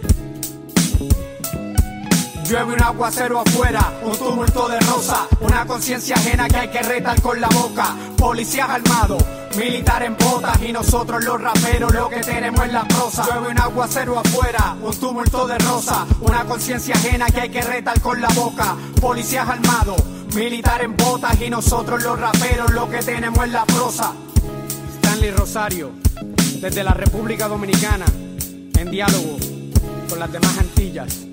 Llueve 2.49 2.73
un 2.73 2.83
aguacero 2.83 3.41
afuera, 3.41 3.93
un 4.03 4.17
tumulto 4.17 4.69
de 4.69 4.81
rosa, 4.81 5.29
una 5.39 5.67
conciencia 5.67 6.17
ajena 6.17 6.49
que 6.49 6.57
hay 6.57 6.69
que 6.69 6.81
retar 6.81 7.21
con 7.21 7.39
la 7.39 7.49
boca. 7.49 7.95
Policías 8.17 8.71
armados, 8.71 9.23
militar 9.59 10.03
en 10.03 10.17
botas 10.17 10.59
y 10.63 10.73
nosotros 10.73 11.23
los 11.25 11.39
raperos 11.39 11.93
lo 11.93 12.09
que 12.09 12.21
tenemos 12.21 12.65
es 12.65 12.73
la 12.73 12.89
prosa. 12.89 13.27
Llueve 13.27 13.49
un 13.51 13.59
aguacero 13.59 14.19
afuera, 14.19 14.77
un 14.81 14.97
tumulto 14.99 15.47
de 15.47 15.59
rosa, 15.59 16.07
una 16.23 16.47
conciencia 16.47 16.95
ajena 16.95 17.27
que 17.27 17.43
hay 17.43 17.51
que 17.51 17.61
retar 17.61 18.01
con 18.01 18.19
la 18.19 18.29
boca. 18.29 18.75
Policías 18.99 19.47
armados, 19.47 20.03
militar 20.35 20.83
en 20.83 20.97
botas 20.97 21.39
y 21.43 21.51
nosotros 21.51 22.03
los 22.03 22.19
raperos 22.19 22.73
lo 22.73 22.89
que 22.89 23.01
tenemos 23.01 23.45
es 23.45 23.53
la 23.53 23.67
prosa. 23.67 24.15
Stanley 24.97 25.33
Rosario, 25.33 25.91
desde 26.63 26.83
la 26.83 26.95
República 26.95 27.47
Dominicana, 27.47 28.07
en 28.07 28.91
diálogo 28.91 29.37
con 30.09 30.19
las 30.19 30.33
demás 30.33 30.57
Antillas. 30.57 31.28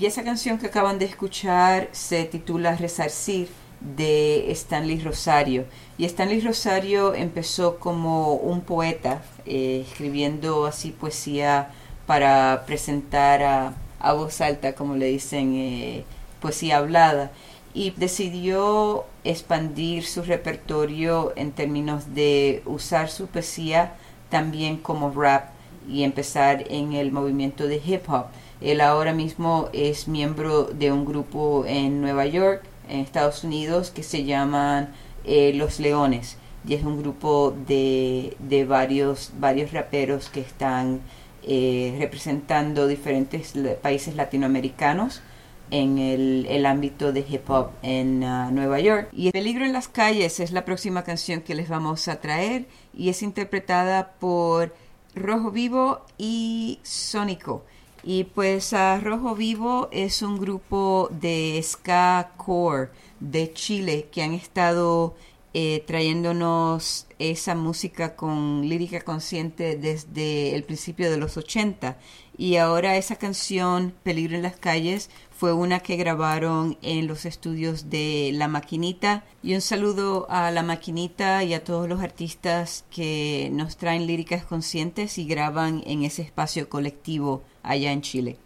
Y 0.00 0.06
esa 0.06 0.24
canción 0.24 0.56
que 0.56 0.68
acaban 0.68 0.98
de 0.98 1.04
escuchar 1.04 1.90
se 1.92 2.24
titula 2.24 2.74
Resarcir 2.74 3.48
de 3.80 4.50
Stanley 4.52 4.98
Rosario. 5.00 5.66
Y 5.98 6.06
Stanley 6.06 6.40
Rosario 6.40 7.12
empezó 7.12 7.78
como 7.78 8.32
un 8.32 8.62
poeta, 8.62 9.20
eh, 9.44 9.84
escribiendo 9.86 10.64
así 10.64 10.90
poesía 10.90 11.72
para 12.06 12.64
presentar 12.64 13.42
a, 13.42 13.74
a 13.98 14.14
voz 14.14 14.40
alta, 14.40 14.74
como 14.74 14.96
le 14.96 15.04
dicen, 15.04 15.54
eh, 15.54 16.04
poesía 16.40 16.78
hablada. 16.78 17.30
Y 17.74 17.90
decidió 17.90 19.04
expandir 19.22 20.06
su 20.06 20.22
repertorio 20.22 21.34
en 21.36 21.52
términos 21.52 22.14
de 22.14 22.62
usar 22.64 23.10
su 23.10 23.26
poesía 23.26 23.96
también 24.30 24.78
como 24.78 25.10
rap 25.10 25.50
y 25.86 26.04
empezar 26.04 26.64
en 26.70 26.94
el 26.94 27.12
movimiento 27.12 27.66
de 27.66 27.82
hip 27.84 28.08
hop. 28.08 28.28
Él 28.60 28.80
ahora 28.80 29.12
mismo 29.12 29.68
es 29.72 30.08
miembro 30.08 30.64
de 30.64 30.92
un 30.92 31.04
grupo 31.04 31.64
en 31.66 32.00
Nueva 32.00 32.26
York, 32.26 32.62
en 32.88 33.00
Estados 33.00 33.44
Unidos, 33.44 33.90
que 33.90 34.02
se 34.02 34.24
llaman 34.24 34.92
eh, 35.24 35.52
Los 35.54 35.80
Leones. 35.80 36.36
Y 36.66 36.74
es 36.74 36.84
un 36.84 37.00
grupo 37.00 37.56
de, 37.66 38.36
de 38.38 38.64
varios, 38.64 39.32
varios 39.38 39.72
raperos 39.72 40.28
que 40.28 40.40
están 40.40 41.00
eh, 41.42 41.96
representando 41.98 42.86
diferentes 42.86 43.54
países 43.80 44.14
latinoamericanos 44.14 45.22
en 45.70 45.98
el, 45.98 46.46
el, 46.50 46.66
ámbito 46.66 47.12
de 47.12 47.24
hip 47.26 47.48
hop 47.48 47.70
en 47.82 48.22
uh, 48.22 48.50
Nueva 48.50 48.78
York. 48.80 49.08
Y 49.12 49.30
Peligro 49.30 49.64
en 49.64 49.72
las 49.72 49.88
calles 49.88 50.38
es 50.40 50.52
la 50.52 50.66
próxima 50.66 51.02
canción 51.02 51.40
que 51.40 51.54
les 51.54 51.68
vamos 51.70 52.08
a 52.08 52.20
traer 52.20 52.66
y 52.92 53.08
es 53.08 53.22
interpretada 53.22 54.12
por 54.18 54.74
Rojo 55.14 55.50
Vivo 55.50 56.04
y 56.18 56.80
Sónico. 56.82 57.64
Y 58.02 58.24
pues 58.24 58.74
Rojo 59.02 59.34
Vivo 59.34 59.88
es 59.92 60.22
un 60.22 60.38
grupo 60.38 61.08
de 61.10 61.60
ska 61.62 62.32
core 62.36 62.90
de 63.20 63.52
Chile 63.52 64.08
que 64.10 64.22
han 64.22 64.32
estado 64.32 65.14
eh, 65.52 65.82
trayéndonos 65.86 67.06
esa 67.18 67.54
música 67.54 68.14
con 68.14 68.68
lírica 68.68 69.00
consciente 69.00 69.76
desde 69.76 70.54
el 70.54 70.62
principio 70.62 71.10
de 71.10 71.16
los 71.18 71.36
80 71.36 71.98
y 72.40 72.56
ahora 72.56 72.96
esa 72.96 73.16
canción 73.16 73.92
Peligro 74.02 74.34
en 74.34 74.42
las 74.42 74.56
calles 74.56 75.10
fue 75.30 75.52
una 75.52 75.80
que 75.80 75.96
grabaron 75.96 76.78
en 76.80 77.06
los 77.06 77.26
estudios 77.26 77.90
de 77.90 78.30
La 78.32 78.48
Maquinita. 78.48 79.24
Y 79.42 79.54
un 79.54 79.60
saludo 79.60 80.26
a 80.30 80.50
La 80.50 80.62
Maquinita 80.62 81.44
y 81.44 81.52
a 81.52 81.64
todos 81.64 81.86
los 81.86 82.00
artistas 82.00 82.86
que 82.90 83.50
nos 83.52 83.76
traen 83.76 84.06
líricas 84.06 84.42
conscientes 84.42 85.18
y 85.18 85.26
graban 85.26 85.82
en 85.84 86.02
ese 86.02 86.22
espacio 86.22 86.70
colectivo 86.70 87.42
allá 87.62 87.92
en 87.92 88.00
Chile. 88.00 88.36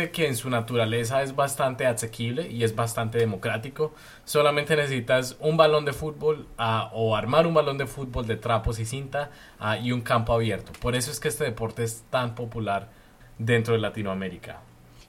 Deporte 0.00 0.10
que 0.10 0.26
en 0.26 0.36
su 0.36 0.50
naturaleza 0.50 1.22
es 1.22 1.34
bastante 1.34 1.86
asequible 1.86 2.50
y 2.50 2.64
es 2.64 2.74
bastante 2.74 3.18
democrático. 3.18 3.92
Solamente 4.24 4.76
necesitas 4.76 5.36
un 5.40 5.56
balón 5.56 5.84
de 5.84 5.92
fútbol 5.92 6.46
ah, 6.58 6.90
o 6.92 7.16
armar 7.16 7.46
un 7.46 7.54
balón 7.54 7.78
de 7.78 7.86
fútbol 7.86 8.26
de 8.26 8.36
trapos 8.36 8.78
y 8.78 8.86
cinta 8.86 9.30
ah, 9.58 9.76
y 9.78 9.92
un 9.92 10.00
campo 10.00 10.32
abierto. 10.32 10.72
Por 10.80 10.94
eso 10.94 11.10
es 11.10 11.20
que 11.20 11.28
este 11.28 11.44
deporte 11.44 11.84
es 11.84 12.04
tan 12.10 12.34
popular 12.34 12.88
dentro 13.38 13.74
de 13.74 13.80
Latinoamérica. 13.80 14.60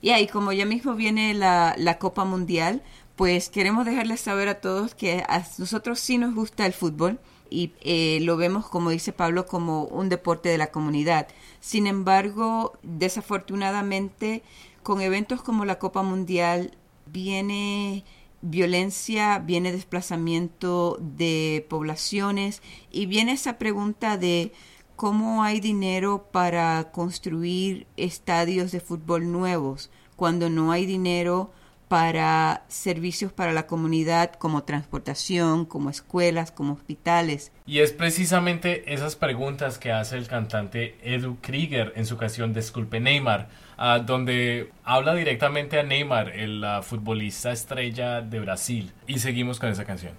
Y 0.01 0.09
ahí, 0.09 0.27
como 0.27 0.51
ya 0.51 0.65
mismo 0.65 0.95
viene 0.95 1.33
la, 1.33 1.75
la 1.77 1.99
Copa 1.99 2.25
Mundial, 2.25 2.81
pues 3.15 3.49
queremos 3.49 3.85
dejarles 3.85 4.19
saber 4.19 4.47
a 4.47 4.61
todos 4.61 4.95
que 4.95 5.23
a 5.27 5.45
nosotros 5.59 5.99
sí 5.99 6.17
nos 6.17 6.33
gusta 6.33 6.65
el 6.65 6.73
fútbol 6.73 7.19
y 7.51 7.73
eh, 7.81 8.19
lo 8.21 8.37
vemos, 8.37 8.67
como 8.67 8.89
dice 8.89 9.11
Pablo, 9.11 9.45
como 9.45 9.83
un 9.83 10.09
deporte 10.09 10.49
de 10.49 10.57
la 10.57 10.71
comunidad. 10.71 11.27
Sin 11.59 11.85
embargo, 11.85 12.79
desafortunadamente, 12.81 14.41
con 14.83 15.01
eventos 15.01 15.41
como 15.41 15.65
la 15.65 15.79
Copa 15.79 16.03
Mundial 16.03 16.77
viene 17.05 18.03
violencia, 18.41 19.39
viene 19.39 19.71
desplazamiento 19.71 20.97
de 20.99 21.65
poblaciones 21.69 22.61
y 22.91 23.05
viene 23.05 23.33
esa 23.33 23.57
pregunta 23.57 24.17
de 24.17 24.51
cómo 24.95 25.43
hay 25.43 25.59
dinero 25.59 26.29
para 26.31 26.91
construir 26.91 27.87
estadios 27.97 28.71
de 28.71 28.79
fútbol 28.79 29.31
nuevos 29.31 29.89
cuando 30.15 30.49
no 30.49 30.71
hay 30.71 30.85
dinero 30.85 31.51
para 31.87 32.63
servicios 32.69 33.33
para 33.33 33.51
la 33.51 33.67
comunidad 33.67 34.31
como 34.35 34.63
transportación, 34.63 35.65
como 35.65 35.89
escuelas, 35.89 36.49
como 36.49 36.71
hospitales. 36.71 37.51
Y 37.65 37.79
es 37.79 37.91
precisamente 37.91 38.93
esas 38.93 39.17
preguntas 39.17 39.77
que 39.77 39.91
hace 39.91 40.17
el 40.17 40.27
cantante 40.27 40.95
Edu 41.03 41.37
Krieger 41.41 41.91
en 41.97 42.05
su 42.05 42.15
canción 42.15 42.53
Disculpe 42.53 43.01
Neymar, 43.01 43.49
ah, 43.81 43.97
donde 43.97 44.69
habla 44.83 45.15
directamente 45.15 45.79
a 45.79 45.83
Neymar, 45.83 46.29
el 46.29 46.63
ah, 46.63 46.83
futbolista 46.83 47.51
estrella 47.51 48.21
de 48.21 48.39
Brasil. 48.39 48.91
Y 49.07 49.17
seguimos 49.17 49.59
con 49.59 49.69
esa 49.69 49.83
canción. 49.83 50.13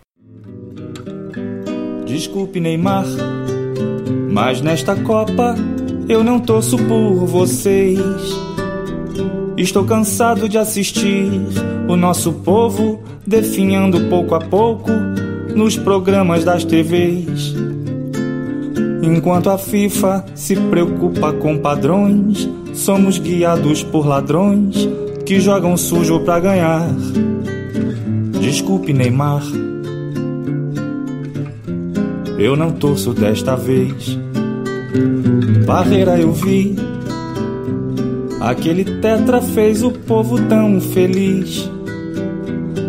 Desculpe, 2.04 2.60
Neymar, 2.60 3.06
mas 4.28 4.60
nesta 4.60 4.96
Copa 4.96 5.54
eu 6.08 6.24
não 6.24 6.40
torço 6.40 6.76
por 6.76 7.24
vocês. 7.24 8.00
Estou 9.56 9.84
cansado 9.84 10.48
de 10.48 10.58
assistir 10.58 11.30
o 11.88 11.96
nosso 11.96 12.32
povo 12.32 13.00
definhando 13.24 14.08
pouco 14.08 14.34
a 14.34 14.40
pouco 14.40 14.90
nos 15.54 15.76
programas 15.76 16.44
das 16.44 16.64
TVs. 16.64 17.54
Enquanto 19.02 19.50
a 19.50 19.58
FIFA 19.58 20.24
se 20.34 20.56
preocupa 20.56 21.32
com 21.32 21.58
padrões, 21.58 22.48
somos 22.72 23.18
guiados 23.18 23.82
por 23.82 24.06
ladrões 24.06 24.88
que 25.24 25.40
jogam 25.40 25.76
sujo 25.76 26.20
pra 26.20 26.40
ganhar. 26.40 26.88
Desculpe, 28.40 28.92
Neymar. 28.92 29.42
Eu 32.38 32.56
não 32.56 32.72
torço 32.72 33.12
desta 33.12 33.54
vez. 33.54 34.18
Barreira 35.64 36.18
eu 36.18 36.32
vi. 36.32 36.74
Aquele 38.40 38.84
tetra 39.00 39.40
fez 39.40 39.82
o 39.82 39.92
povo 39.92 40.40
tão 40.48 40.80
feliz. 40.80 41.70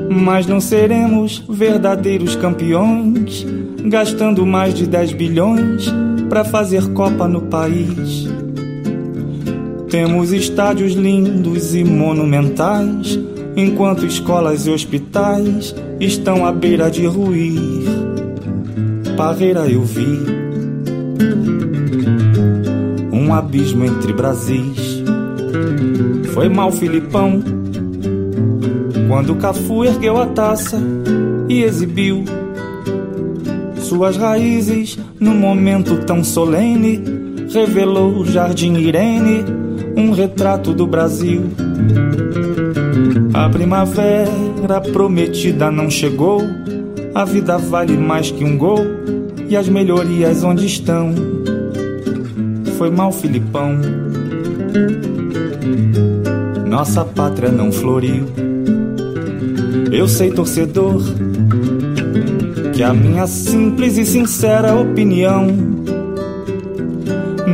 Mas 0.10 0.48
não 0.48 0.60
seremos 0.60 1.44
verdadeiros 1.48 2.36
campeões, 2.36 3.46
gastando 3.86 4.46
mais 4.46 4.74
de 4.74 4.88
10 4.88 5.14
bilhões 5.14 5.92
para 6.30 6.44
fazer 6.44 6.92
Copa 6.94 7.28
no 7.28 7.42
país. 7.44 8.33
Temos 9.94 10.34
estádios 10.34 10.94
lindos 10.94 11.76
e 11.76 11.84
monumentais, 11.84 13.20
enquanto 13.56 14.08
escolas 14.08 14.66
e 14.66 14.72
hospitais 14.72 15.76
estão 16.00 16.48
à 16.48 16.52
beira 16.52 16.90
de 16.90 17.06
ruir. 17.06 17.84
Parreira 19.16 19.68
eu 19.68 19.84
vi 19.84 20.18
um 23.12 23.32
abismo 23.36 23.86
entre 23.86 24.14
Brasis. 24.14 25.04
Foi 26.34 26.50
mal, 26.50 26.72
Filipão, 26.72 27.44
quando 29.08 29.36
Cafu 29.36 29.86
ergueu 29.86 30.20
a 30.20 30.26
taça 30.26 30.82
e 31.48 31.62
exibiu 31.62 32.26
suas 33.78 34.18
raízes 34.18 34.98
num 35.20 35.36
momento 35.36 36.04
tão 36.04 36.24
solene. 36.24 37.22
Revelou 37.54 38.14
o 38.14 38.26
Jardim 38.26 38.74
Irene, 38.78 39.62
um 39.96 40.12
retrato 40.12 40.74
do 40.74 40.88
Brasil. 40.88 41.44
A 43.34 43.50
primavera 43.50 44.82
prometida 44.92 45.72
não 45.72 45.90
chegou. 45.90 46.42
A 47.14 47.26
vida 47.26 47.58
vale 47.58 47.98
mais 47.98 48.32
que 48.32 48.44
um 48.44 48.58
gol. 48.58 48.80
E 49.50 49.56
as 49.56 49.68
melhorias 49.68 50.44
onde 50.44 50.66
estão? 50.66 51.14
Foi 52.78 52.90
mal, 52.90 53.12
Filipão. 53.12 53.78
Nossa 56.68 57.06
pátria 57.06 57.50
não 57.50 57.72
floriu. 57.72 58.26
Eu 59.92 60.08
sei, 60.08 60.32
torcedor, 60.32 61.04
que 62.74 62.82
a 62.82 62.94
minha 62.94 63.28
simples 63.28 63.98
e 63.98 64.06
sincera 64.06 64.74
opinião 64.74 65.73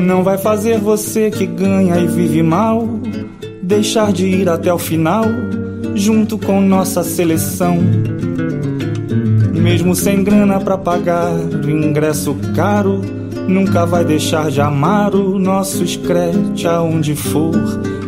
não 0.09 0.23
vai 0.23 0.39
fazer 0.39 0.79
você 0.79 1.29
que 1.29 1.45
ganha 1.45 1.99
e 1.99 2.07
vive 2.07 2.41
mal 2.41 2.99
deixar 3.61 4.11
de 4.11 4.25
ir 4.25 4.49
até 4.49 4.73
o 4.73 4.79
final 4.79 5.23
junto 5.93 6.35
com 6.35 6.59
nossa 6.59 7.03
seleção. 7.03 7.77
Mesmo 9.53 9.93
sem 9.93 10.23
grana 10.23 10.59
pra 10.59 10.79
pagar 10.79 11.31
o 11.31 11.69
ingresso 11.69 12.35
caro, 12.55 13.01
nunca 13.47 13.85
vai 13.85 14.03
deixar 14.03 14.49
de 14.49 14.59
amar 14.59 15.13
o 15.13 15.37
nosso 15.37 15.85
scratch 15.85 16.65
aonde 16.65 17.15
for. 17.15 17.53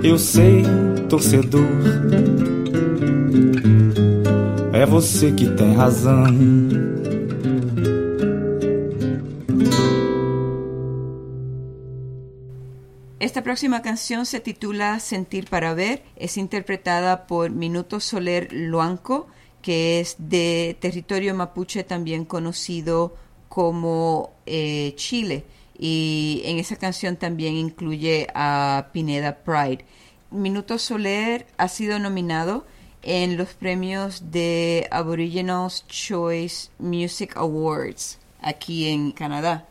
Eu 0.02 0.18
sei, 0.18 0.64
torcedor, 1.08 1.62
é 4.74 4.88
você 4.88 5.32
que 5.32 5.46
tem 5.46 5.76
razão. 5.76 6.81
Próxima 13.52 13.82
canción 13.82 14.26
se 14.26 14.40
titula 14.40 14.98
Sentir 15.02 15.50
para 15.50 15.74
ver, 15.74 16.04
es 16.16 16.38
interpretada 16.38 17.28
por 17.28 17.52
Minuto 17.52 18.00
Soler 18.00 18.48
Luanco, 18.54 19.28
que 19.62 20.00
es 20.00 20.16
de 20.18 20.78
territorio 20.80 21.36
mapuche 21.36 21.84
también 21.84 22.24
conocido 22.24 23.14
como 23.50 24.32
eh, 24.46 24.94
Chile. 24.96 25.44
Y 25.78 26.42
en 26.46 26.60
esa 26.60 26.78
canción 26.78 27.18
también 27.18 27.56
incluye 27.56 28.28
a 28.34 28.88
Pineda 28.94 29.40
Pride. 29.44 29.84
Minuto 30.30 30.78
Soler 30.78 31.46
ha 31.58 31.68
sido 31.68 32.00
nominado 32.00 32.66
en 33.02 33.36
los 33.36 33.50
premios 33.50 34.32
de 34.32 34.88
Aboriginals 34.92 35.86
Choice 35.90 36.70
Music 36.80 37.36
Awards 37.36 38.18
aquí 38.42 38.88
en 38.88 39.12
Canadá. 39.12 39.68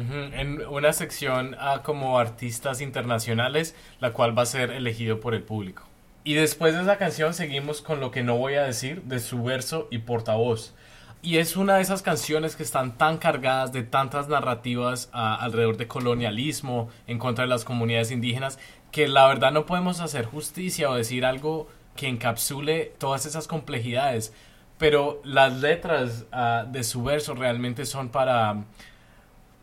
Ujú, 0.00 0.14
En 0.32 0.66
una 0.66 0.92
sección 0.92 1.56
a 1.58 1.82
como 1.82 2.18
artistas 2.18 2.80
internacionales, 2.80 3.74
la 4.00 4.12
cual 4.12 4.36
va 4.36 4.42
a 4.42 4.46
ser 4.46 4.70
elegido 4.70 5.20
por 5.20 5.34
el 5.34 5.42
público. 5.42 5.84
Y 6.24 6.34
después 6.34 6.74
de 6.74 6.82
esa 6.82 6.98
canción 6.98 7.34
seguimos 7.34 7.80
con 7.80 8.00
lo 8.00 8.10
que 8.10 8.22
no 8.22 8.36
voy 8.36 8.54
a 8.54 8.62
decir 8.62 9.02
de 9.04 9.18
su 9.18 9.42
verso 9.42 9.88
y 9.90 9.98
portavoz. 9.98 10.74
Y 11.20 11.38
es 11.38 11.56
una 11.56 11.76
de 11.76 11.82
esas 11.82 12.02
canciones 12.02 12.54
que 12.54 12.62
están 12.62 12.96
tan 12.96 13.18
cargadas 13.18 13.72
de 13.72 13.82
tantas 13.82 14.28
narrativas 14.28 15.10
ah, 15.12 15.36
alrededor 15.40 15.76
de 15.76 15.88
colonialismo, 15.88 16.90
en 17.06 17.18
contra 17.18 17.44
de 17.44 17.48
las 17.48 17.64
comunidades 17.64 18.12
indígenas, 18.12 18.58
que 18.92 19.08
la 19.08 19.26
verdad 19.26 19.50
no 19.50 19.66
podemos 19.66 20.00
hacer 20.00 20.26
justicia 20.26 20.90
o 20.90 20.94
decir 20.94 21.24
algo 21.24 21.68
que 21.96 22.08
encapsule 22.08 22.92
todas 22.98 23.26
esas 23.26 23.48
complejidades. 23.48 24.32
Pero 24.78 25.20
las 25.24 25.54
letras 25.54 26.26
ah, 26.30 26.64
de 26.70 26.84
su 26.84 27.02
verso 27.02 27.34
realmente 27.34 27.84
son 27.84 28.10
para 28.10 28.64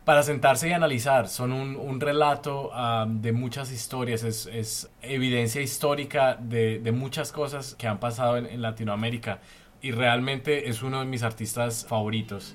para 0.06 0.22
sentarse 0.22 0.68
y 0.68 0.72
analizar. 0.72 1.28
Son 1.28 1.52
un, 1.52 2.00
relato 2.00 2.70
de 3.08 3.32
muchas 3.32 3.72
historias, 3.72 4.22
es, 4.22 4.88
evidencia 5.02 5.60
histórica 5.60 6.36
de, 6.36 6.92
muchas 6.92 7.32
cosas 7.32 7.74
que 7.74 7.88
han 7.88 7.98
pasado 7.98 8.36
en 8.36 8.62
Latinoamérica 8.62 9.40
y 9.82 9.90
realmente 9.90 10.68
es 10.68 10.84
uno 10.84 11.00
de 11.00 11.06
mis 11.06 11.24
artistas 11.24 11.84
favoritos. 11.88 12.54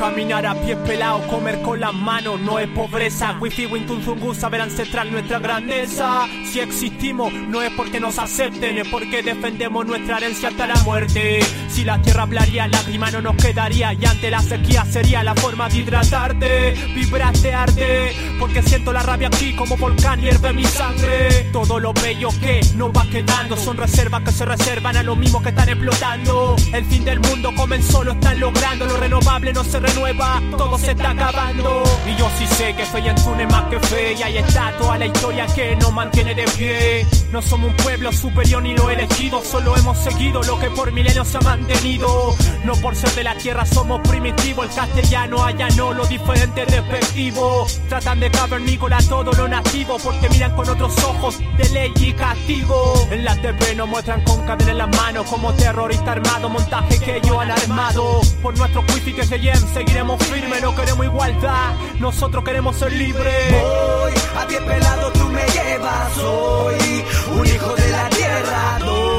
Caminar 0.00 0.46
a 0.46 0.54
pie 0.54 0.76
pelado, 0.76 1.20
comer 1.26 1.60
con 1.60 1.78
las 1.78 1.92
manos 1.92 2.40
no 2.40 2.58
es 2.58 2.68
pobreza. 2.68 3.36
Wifi 3.38 3.66
Wintunzungu 3.66 4.34
saber 4.34 4.62
ancestrar 4.62 5.06
nuestra 5.08 5.38
grandeza. 5.40 6.26
Si 6.50 6.58
existimos, 6.58 7.30
no 7.30 7.60
es 7.60 7.70
porque 7.72 8.00
nos 8.00 8.18
acepten, 8.18 8.78
es 8.78 8.88
porque 8.88 9.22
defendemos 9.22 9.84
nuestra 9.84 10.16
herencia 10.16 10.48
hasta 10.48 10.66
la 10.66 10.76
muerte. 10.84 11.40
Si 11.68 11.84
la 11.84 12.00
tierra 12.00 12.22
hablaría, 12.22 12.66
lágrima 12.66 13.10
no 13.10 13.20
nos 13.20 13.36
quedaría. 13.36 13.92
Y 13.92 14.02
ante 14.06 14.30
la 14.30 14.40
sequía 14.40 14.86
sería 14.86 15.22
la 15.22 15.34
forma 15.34 15.68
de 15.68 15.76
hidratarte. 15.80 16.72
Vibras 16.94 17.42
de 17.42 17.52
arte, 17.52 18.16
porque 18.38 18.62
siento 18.62 18.94
la 18.94 19.02
rabia 19.02 19.28
aquí 19.28 19.54
como 19.54 19.76
volcán 19.76 20.22
hierve 20.22 20.54
mi 20.54 20.64
sangre. 20.64 21.50
Todo 21.52 21.78
lo 21.78 21.92
bello 21.92 22.30
que 22.40 22.62
nos 22.74 22.90
va 22.90 23.04
quedando 23.10 23.54
son 23.54 23.76
reservas 23.76 24.22
que 24.22 24.32
se 24.32 24.46
reservan 24.46 24.96
a 24.96 25.02
los 25.02 25.18
mismos 25.18 25.42
que 25.42 25.50
están 25.50 25.68
explotando. 25.68 26.56
El 26.72 26.86
fin 26.86 27.04
del 27.04 27.20
mundo 27.20 27.50
comenzó, 27.54 28.02
lo 28.02 28.12
están 28.12 28.40
logrando. 28.40 28.86
Lo 28.86 28.96
renovable 28.96 29.52
no 29.52 29.62
se 29.62 29.78
renueva, 29.90 30.40
todo 30.56 30.78
se 30.78 30.92
está 30.92 31.10
acabando. 31.10 31.82
Y 32.06 32.16
yo 32.16 32.28
sí 32.38 32.46
sé 32.46 32.74
que 32.74 32.84
fe 32.84 33.00
y 33.00 33.08
Antune 33.08 33.46
más 33.46 33.64
que 33.64 33.80
fe. 33.80 34.14
Y 34.18 34.22
ahí 34.22 34.38
está 34.38 34.72
toda 34.78 34.98
la 34.98 35.06
historia 35.06 35.46
que 35.54 35.76
nos 35.76 35.92
mantiene 35.92 36.34
de 36.34 36.44
pie. 36.44 37.06
No 37.32 37.40
somos 37.42 37.70
un 37.70 37.76
pueblo 37.76 38.12
superior 38.12 38.62
ni 38.62 38.74
lo 38.74 38.90
elegido, 38.90 39.42
solo 39.44 39.76
hemos 39.76 39.98
seguido 39.98 40.42
lo 40.42 40.58
que 40.58 40.70
por 40.70 40.90
milenios 40.92 41.28
se 41.28 41.38
ha 41.38 41.40
mantenido. 41.40 42.34
No 42.64 42.74
por 42.76 42.96
ser 42.96 43.10
de 43.14 43.24
la 43.24 43.34
tierra 43.36 43.64
somos 43.66 44.00
el 44.28 44.70
castellano 44.74 45.42
allá 45.42 45.68
no, 45.76 45.92
lo 45.92 46.06
diferente 46.06 46.62
es 46.62 46.68
despectivo. 46.68 47.66
Tratan 47.88 48.20
de 48.20 48.30
cavernícola 48.30 48.98
todo 49.08 49.32
lo 49.32 49.48
nativo 49.48 49.96
porque 50.02 50.28
miran 50.28 50.54
con 50.54 50.68
otros 50.68 50.92
ojos 51.04 51.38
de 51.56 51.68
ley 51.70 51.92
y 51.96 52.12
castigo. 52.12 53.08
En 53.10 53.24
la 53.24 53.34
TV 53.40 53.74
nos 53.76 53.88
muestran 53.88 54.22
con 54.22 54.44
cadena 54.46 54.70
en 54.72 54.78
las 54.78 54.96
manos 54.96 55.26
como 55.26 55.52
terrorista 55.54 56.12
armado, 56.12 56.48
montaje 56.48 56.98
que 56.98 57.16
ellos 57.16 57.36
han 57.40 57.50
armado. 57.50 58.20
Por 58.42 58.56
nuestro 58.58 58.82
wifi 58.94 59.12
que 59.12 59.24
se 59.24 59.38
lleven, 59.38 59.66
seguiremos 59.72 60.22
firmes, 60.24 60.62
no 60.62 60.74
queremos 60.74 61.06
igualdad, 61.06 61.72
nosotros 61.98 62.44
queremos 62.44 62.76
ser 62.76 62.92
libres. 62.92 63.52
Voy 63.52 64.12
a 64.36 64.46
pie 64.46 64.60
pelado, 64.60 65.12
tú 65.12 65.28
me 65.28 65.46
llevas 65.46 66.18
hoy. 66.18 67.04
Un 67.38 67.46
hijo 67.46 67.74
de 67.74 67.90
la 67.90 68.08
tierra. 68.10 69.09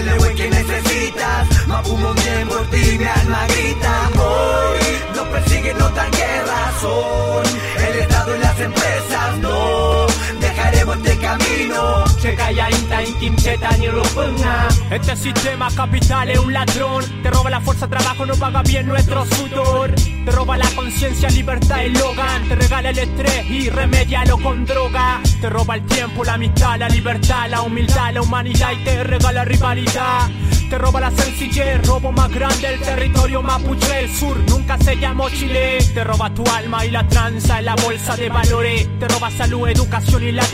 El 0.00 0.34
que 0.34 0.48
necesitas. 0.48 1.66
Mapumo 1.66 2.14
bien 2.14 2.48
por 2.48 2.64
ti, 2.70 2.98
mi 2.98 3.04
alma 3.04 3.46
grita. 3.48 4.10
Hoy 4.18 4.78
nos 5.14 5.28
persiguen, 5.28 5.78
no 5.78 5.90
tan 5.90 6.10
guerra 6.10 6.72
son. 6.80 7.44
El 7.86 7.98
Estado 7.98 8.36
y 8.36 8.38
las 8.38 8.60
empresas 8.60 9.38
no. 9.38 10.06
Este 10.92 11.16
camino. 11.18 12.04
Este 14.90 15.16
sistema 15.16 15.68
capital 15.70 16.30
es 16.30 16.38
un 16.38 16.52
ladrón. 16.52 17.04
Te 17.22 17.30
roba 17.30 17.50
la 17.50 17.60
fuerza 17.60 17.86
trabajo, 17.88 18.26
no 18.26 18.34
paga 18.34 18.62
bien 18.62 18.86
nuestro 18.86 19.24
sudor. 19.26 19.92
Te 19.94 20.30
roba 20.30 20.56
la 20.56 20.68
conciencia, 20.74 21.30
libertad 21.30 21.82
y. 21.82 21.92
Te 22.48 22.56
regala 22.56 22.90
el 22.90 22.98
estrés 22.98 23.50
y 23.50 23.70
remedialo 23.70 24.38
con 24.38 24.66
droga. 24.66 25.20
Te 25.40 25.48
roba 25.48 25.76
el 25.76 25.86
tiempo, 25.86 26.24
la 26.24 26.34
amistad, 26.34 26.78
la 26.78 26.88
libertad, 26.88 27.48
la 27.48 27.62
humildad, 27.62 28.12
la 28.12 28.22
humanidad 28.22 28.72
y 28.72 28.84
te 28.84 29.04
regala 29.04 29.44
rivalidad. 29.44 30.28
Te 30.70 30.78
roba 30.78 31.00
la 31.00 31.10
sencillez, 31.10 31.84
robo 31.84 32.12
más 32.12 32.30
grande 32.30 32.74
el 32.74 32.80
territorio 32.80 33.42
mapuche. 33.42 34.04
El 34.04 34.16
sur 34.16 34.38
nunca 34.48 34.78
se 34.78 34.94
llamó 34.96 35.28
Chile. 35.28 35.78
Te 35.92 36.04
roba 36.04 36.32
tu 36.32 36.44
alma 36.46 36.86
y 36.86 36.92
la 36.92 37.08
tranza 37.08 37.58
en 37.58 37.64
la 37.64 37.74
bolsa 37.74 38.16
de 38.16 38.28
valores. 38.28 38.88
Te 39.00 39.08
roba 39.08 39.32
salud, 39.32 39.68
educación 39.68 40.22
y 40.22 40.30
las 40.30 40.52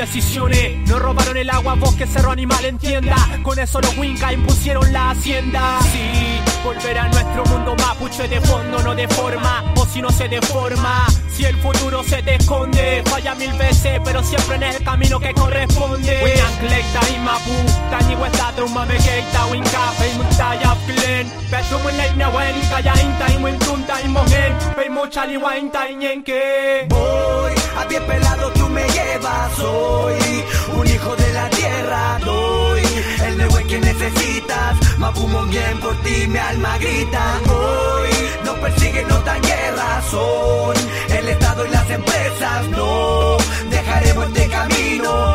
No 0.87 0.99
robaron 0.99 1.37
el 1.37 1.49
agua, 1.49 1.74
bosque, 1.77 2.07
cerro, 2.07 2.31
animal 2.31 2.64
en 2.64 2.77
tienda. 2.79 3.16
Con 3.43 3.59
eso 3.59 3.81
los 3.81 3.97
Winca 3.97 4.33
impusieron 4.33 4.93
la 4.93 5.11
hacienda. 5.11 5.79
Sí, 5.91 6.41
volver 6.62 6.99
a 6.99 7.09
nuestro 7.09 7.45
mundo 7.47 7.74
mapuche 7.77 8.29
de 8.29 8.41
fondo, 8.43 8.83
no 8.83 8.95
de 8.95 9.09
forma. 9.09 9.64
O 9.77 9.87
si 9.87 10.03
no 10.03 10.11
se 10.11 10.29
deforma. 10.29 11.07
Si 11.33 11.45
el 11.45 11.57
futuro 11.57 12.03
se 12.05 12.22
te 12.22 12.35
esconde, 12.35 13.03
falla 13.07 13.35
mil 13.35 13.53
veces, 13.55 13.99
pero 14.05 14.22
siempre 14.22 14.57
en 14.57 14.62
el 14.64 14.83
camino 14.85 15.18
que 15.18 15.33
corresponde. 15.33 16.20
Winanklekta 16.22 17.01
y 17.14 17.18
mapu, 17.20 17.53
tani 17.91 18.14
westa 18.16 18.53
trumma 18.57 18.85
me 18.85 18.97
keita 18.97 19.47
winka, 19.47 19.93
pei 19.99 20.14
muntaya 20.16 20.74
flen. 20.87 21.31
Petu 21.51 21.79
mun 21.79 21.97
leit 21.97 22.16
na 22.16 22.29
wen, 22.31 22.55
kaya 22.70 22.93
inta 23.03 23.33
y 23.33 23.39
mun 23.39 23.59
tunta 23.59 24.01
y 24.03 24.09
mohen, 24.09 24.55
pei 24.74 24.91
mucha 24.91 25.27
li 25.27 25.37
wainta 25.37 25.91
y 25.91 25.97
ñenke. 25.97 26.87
Voy 26.89 27.66
a 27.77 27.89
pie 27.89 28.01
pelado, 28.01 28.51
tú 28.53 28.68
me 28.68 28.87
llevas 28.89 29.59
hoy. 29.59 30.45
Un 30.77 30.87
hijo 30.87 31.16
de 31.16 31.33
la 31.33 31.49
tierra 31.51 32.18
doy. 32.24 32.83
El 33.27 33.37
nuevo 33.39 33.57
que 33.68 33.81
necesitas. 33.81 34.99
Mapumo 34.99 35.43
bien 35.47 35.79
por 35.81 35.95
ti, 36.03 36.27
mi 36.27 36.39
alma 36.39 36.79
grita. 36.79 37.41
Hoy 37.49 38.11
nos 38.45 38.57
persiguen, 38.57 39.09
no 39.09 39.18
tan 39.18 39.41
guerra 39.43 40.03
son. 40.11 40.77
El 41.11 41.29
Estado 41.29 41.66
y 41.66 41.70
las 41.70 41.91
empresas 41.91 42.68
no. 42.70 43.37
Dejaremos 43.70 44.27
este 44.29 44.49
camino. 44.49 45.35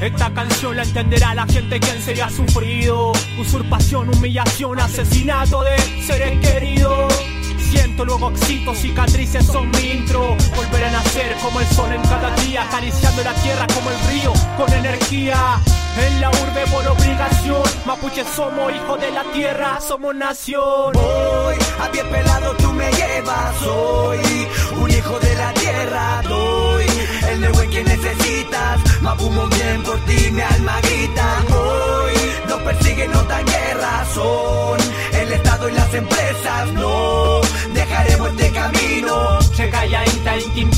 Esta 0.00 0.32
canción 0.32 0.76
la 0.76 0.82
entenderá 0.82 1.34
la 1.34 1.46
gente 1.46 1.80
quien 1.80 2.02
se 2.02 2.20
ha 2.22 2.30
sufrido. 2.30 3.12
Usurpación, 3.38 4.08
humillación, 4.08 4.80
asesinato 4.80 5.62
de 5.62 5.76
seres 6.06 6.38
queridos. 6.40 7.39
Siento, 7.70 8.04
luego 8.04 8.30
excito, 8.30 8.74
cicatrices 8.74 9.46
son 9.46 9.70
mi 9.70 9.90
intro. 9.92 10.36
Volver 10.56 10.84
a 10.84 10.90
nacer 10.90 11.36
como 11.42 11.60
el 11.60 11.66
sol 11.68 11.92
en 11.92 12.02
cada 12.02 12.30
día, 12.36 12.62
acariciando 12.62 13.22
la 13.22 13.34
tierra 13.34 13.66
como 13.74 13.90
el 13.90 13.98
río, 14.10 14.32
con 14.56 14.72
energía. 14.72 15.60
En 15.98 16.20
la 16.20 16.30
urbe 16.30 16.64
por 16.70 16.86
obligación, 16.86 17.62
mapuche 17.84 18.24
somos 18.36 18.72
hijos 18.72 19.00
de 19.00 19.10
la 19.10 19.24
tierra, 19.32 19.80
somos 19.80 20.14
nación. 20.14 20.92
Voy 20.92 21.56
a 21.80 21.90
pie 21.90 22.04
pelado, 22.04 22.54
tú 22.56 22.72
me 22.72 22.90
llevas, 22.92 23.56
soy 23.58 24.48
un 24.80 24.90
hijo 24.90 25.18
de 25.18 25.34
la 25.34 25.52
tierra, 25.54 26.22
doy 26.28 26.86
el 27.28 27.40
nuevo 27.40 27.60
que 27.70 27.84
necesitas, 27.84 29.02
mapumo 29.02 29.46
bien 29.48 29.82
por 29.82 29.98
ti, 30.06 30.30
mi 30.30 30.40
alma 30.40 30.80
grita. 30.80 31.44
Hoy 31.50 32.19
nos 32.50 32.60
persiguen, 32.62 33.12
no 33.12 33.22
dan 33.22 33.46
guerra, 33.46 34.04
son 34.12 34.78
el 35.20 35.32
Estado 35.32 35.68
y 35.68 35.72
las 35.72 35.94
empresas, 35.94 36.72
no. 36.72 37.40
Dejaremos 37.72 38.30
este 38.30 38.50
camino. 38.50 39.40
Se 39.54 39.70
calla 39.70 40.04
ita, 40.04 40.36
intim, 40.36 40.70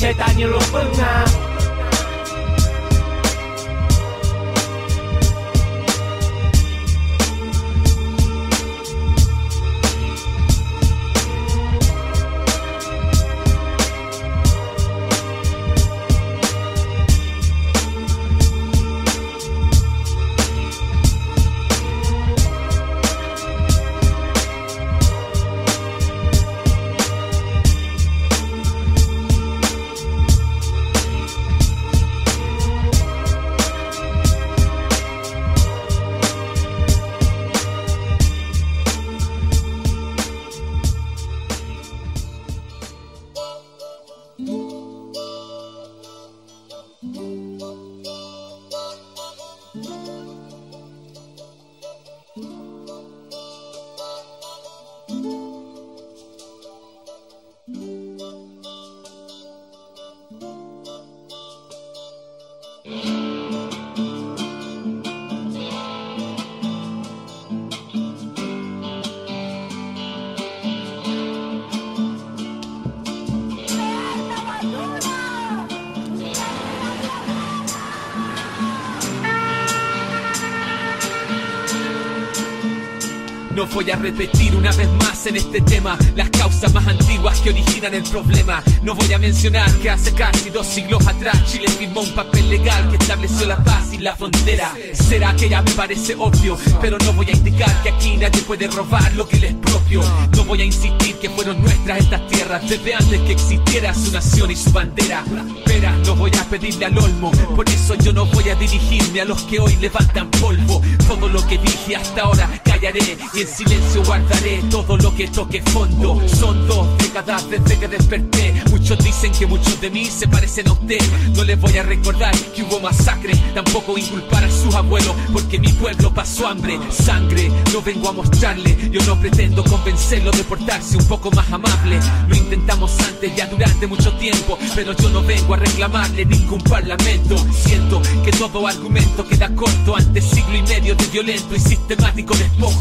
No 83.55 83.67
voy 83.67 83.91
a 83.91 83.97
repetir 83.97 84.57
una 84.57 84.73
vez 84.73 84.89
más 84.99 85.27
en 85.27 85.37
este 85.37 85.61
tema 85.61 85.99
las 86.17 86.31
causas 86.31 86.73
más 86.73 86.87
antiguas 86.87 87.39
que 87.41 87.51
originan 87.51 87.93
el 87.93 88.03
problema. 88.03 88.63
No 88.83 88.95
voy 88.95 89.13
a 89.13 89.19
mencionar 89.19 89.71
que 89.75 89.91
hace 89.91 90.13
casi 90.15 90.49
dos 90.49 90.67
siglos 90.67 91.07
atrás 91.07 91.37
Chile 91.45 91.69
firmó 91.69 92.01
un 92.01 92.15
papel 92.15 92.49
legal 92.49 92.89
que 92.89 92.97
estableció 92.97 93.47
la 93.47 93.63
paz 93.63 93.93
y 93.93 93.99
la 93.99 94.17
frontera. 94.17 94.73
Será 94.95 95.37
que 95.37 95.51
ya 95.51 95.61
me 95.61 95.71
parece 95.73 96.15
obvio, 96.15 96.57
pero 96.81 96.97
no 96.99 97.13
voy 97.13 97.27
a 97.29 97.33
indicar 97.33 97.83
que 97.83 97.91
aquí 97.91 98.17
nadie 98.17 98.41
puede 98.43 98.69
robar 98.69 99.13
lo 99.15 99.29
que 99.29 99.39
le 99.39 99.49
es 99.49 99.55
propio. 99.55 100.03
No 100.35 100.45
voy 100.45 100.63
a 100.63 100.65
insistir 100.65 101.17
que 101.17 101.29
fueron 101.29 101.61
nuestras 101.61 101.99
estas 101.99 102.27
tierras 102.29 102.67
desde 102.69 102.95
antes 102.95 103.21
que 103.21 103.33
existiera 103.33 103.93
su 103.93 104.13
nación 104.13 104.51
y 104.51 104.57
su 104.57 104.73
bandera. 104.73 105.25
Pero 105.67 105.91
no 106.07 106.17
voy 106.17 106.31
a 106.41 106.45
pedirle 106.45 106.87
al 106.87 106.97
olmo, 106.97 107.31
por 107.55 107.69
eso 107.69 107.97
yo 107.97 108.15
no 108.15 108.25
voy 108.27 108.49
a 108.49 108.55
dirigirme 108.55 109.21
a 109.21 109.25
los 109.27 109.43
que 109.43 109.61
hoy 109.61 109.77
levantan 109.77 110.31
polvo. 110.31 110.81
Todo 111.07 111.29
lo 111.29 111.47
que 111.47 111.59
dije 111.59 111.97
hasta 111.97 112.23
ahora 112.23 112.49
y 112.83 113.41
en 113.41 113.47
silencio 113.47 114.03
guardaré 114.05 114.61
todo 114.69 114.97
lo 114.97 115.15
que 115.15 115.29
toque 115.29 115.63
fondo. 115.63 116.21
Son 116.27 116.67
dos 116.67 116.99
décadas 116.99 117.49
desde 117.49 117.79
que 117.79 117.87
desperté. 117.87 118.61
Muchos 118.73 118.99
dicen 118.99 119.31
que 119.31 119.47
muchos 119.47 119.81
de 119.81 119.89
mí 119.89 120.05
se 120.07 120.27
parecen 120.27 120.67
a 120.67 120.73
usted. 120.73 120.99
No 121.37 121.45
les 121.45 121.61
voy 121.61 121.79
a 121.79 121.85
recordar 121.85 122.35
que 122.53 122.65
hubo 122.65 122.81
masacre, 122.81 123.37
tampoco 123.55 123.97
inculpar 123.97 124.43
a 124.43 124.51
sus 124.51 124.75
abuelos, 124.75 125.15
porque 125.33 125.61
mi 125.61 125.69
pueblo 125.69 126.13
pasó 126.13 126.49
hambre, 126.49 126.77
sangre. 126.91 127.53
No 127.73 127.83
vengo 127.83 128.09
a 128.09 128.13
mostrarle, 128.15 128.77
yo 128.91 129.01
no 129.05 129.15
pretendo 129.21 129.63
convencerlo 129.63 130.33
de 130.33 130.43
portarse 130.43 130.97
un 130.97 131.07
poco 131.07 131.31
más 131.31 131.53
amable. 131.53 132.01
Lo 132.27 132.35
intentamos 132.35 132.99
antes, 132.99 133.37
ya 133.37 133.47
durante 133.47 133.87
mucho 133.87 134.13
tiempo, 134.15 134.59
pero 134.75 134.93
yo 134.97 135.09
no 135.11 135.23
vengo 135.23 135.55
a 135.55 135.59
reclamarle 135.59 136.25
ningún 136.25 136.61
parlamento. 136.63 137.37
Siento 137.65 138.03
que 138.25 138.33
todo 138.33 138.67
argumento 138.67 139.25
queda 139.29 139.55
corto 139.55 139.95
ante 139.95 140.21
siglo 140.21 140.57
y 140.57 140.63
medio 140.63 140.97
de 140.97 141.07
violento 141.07 141.55
y 141.55 141.61
sistemático 141.61 142.35
despojo. 142.35 142.72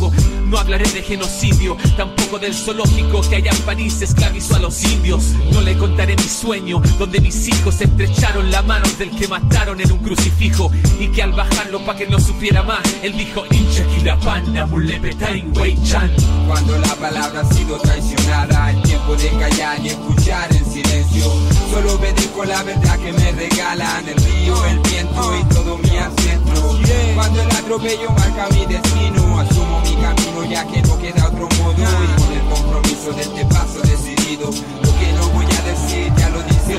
No 0.47 0.57
hablaré 0.57 0.89
de 0.91 1.01
genocidio, 1.01 1.77
tampoco 1.95 2.37
del 2.37 2.53
zoológico 2.53 3.21
que 3.21 3.37
allá 3.37 3.51
en 3.51 3.61
París 3.63 4.01
esclavizó 4.01 4.55
a 4.55 4.59
los 4.59 4.83
indios. 4.83 5.23
No 5.51 5.61
le 5.61 5.77
contaré 5.77 6.15
mi 6.15 6.27
sueño, 6.27 6.81
donde 6.99 7.21
mis 7.21 7.47
hijos 7.47 7.79
estrecharon 7.79 8.51
la 8.51 8.61
mano 8.61 8.85
del 8.97 9.11
que 9.11 9.27
mataron 9.27 9.79
en 9.79 9.91
un 9.91 9.99
crucifijo. 9.99 10.71
Y 10.99 11.07
que 11.07 11.23
al 11.23 11.31
bajarlo 11.31 11.83
pa' 11.85 11.95
que 11.95 12.07
no 12.07 12.19
supiera 12.19 12.63
más, 12.63 12.81
él 13.01 13.17
dijo: 13.17 13.43
Incha 13.51 13.85
la 14.03 14.17
panda, 14.19 14.65
mulepetain, 14.65 15.53
chan. 15.83 16.11
Cuando 16.47 16.77
la 16.79 16.95
palabra 16.95 17.41
ha 17.41 17.53
sido 17.53 17.77
traicionada, 17.77 18.71
es 18.71 18.83
tiempo 18.83 19.15
de 19.15 19.29
callar 19.29 19.79
y 19.85 19.89
escuchar 19.89 20.53
en 20.55 20.65
silencio. 20.65 21.31
Solo 21.71 21.93
obedezco 21.93 22.43
la 22.45 22.63
verdad 22.63 22.99
que 22.99 23.13
me 23.13 23.31
regalan 23.31 24.07
el 24.09 24.15
río, 24.15 24.65
el 24.65 24.79
viento 24.79 25.39
y 25.39 25.53
todo 25.53 25.77
mi 25.77 25.97
ancestro. 25.97 26.79
Cuando 27.15 27.41
el 27.41 27.51
atropello 27.51 28.09
marca 28.11 28.47
mi 28.51 28.65
destino, 28.65 29.39
asumo 29.39 29.80
mi 29.81 29.95
camino 29.95 30.43
ya 30.45 30.65
que 30.65 30.81
no 30.81 30.97
queda 30.97 31.27
otro 31.27 31.47
modo. 31.57 31.73
Y 31.73 32.21
con 32.21 32.33
el 32.33 32.41
compromiso 32.49 33.13
de 33.13 33.21
este 33.21 33.45
paso 33.45 33.79
decidido, 33.81 34.45
lo 34.47 34.99
que 34.99 35.13
no 35.13 35.29
voy 35.29 35.45
a 35.45 35.61
decir 35.63 36.20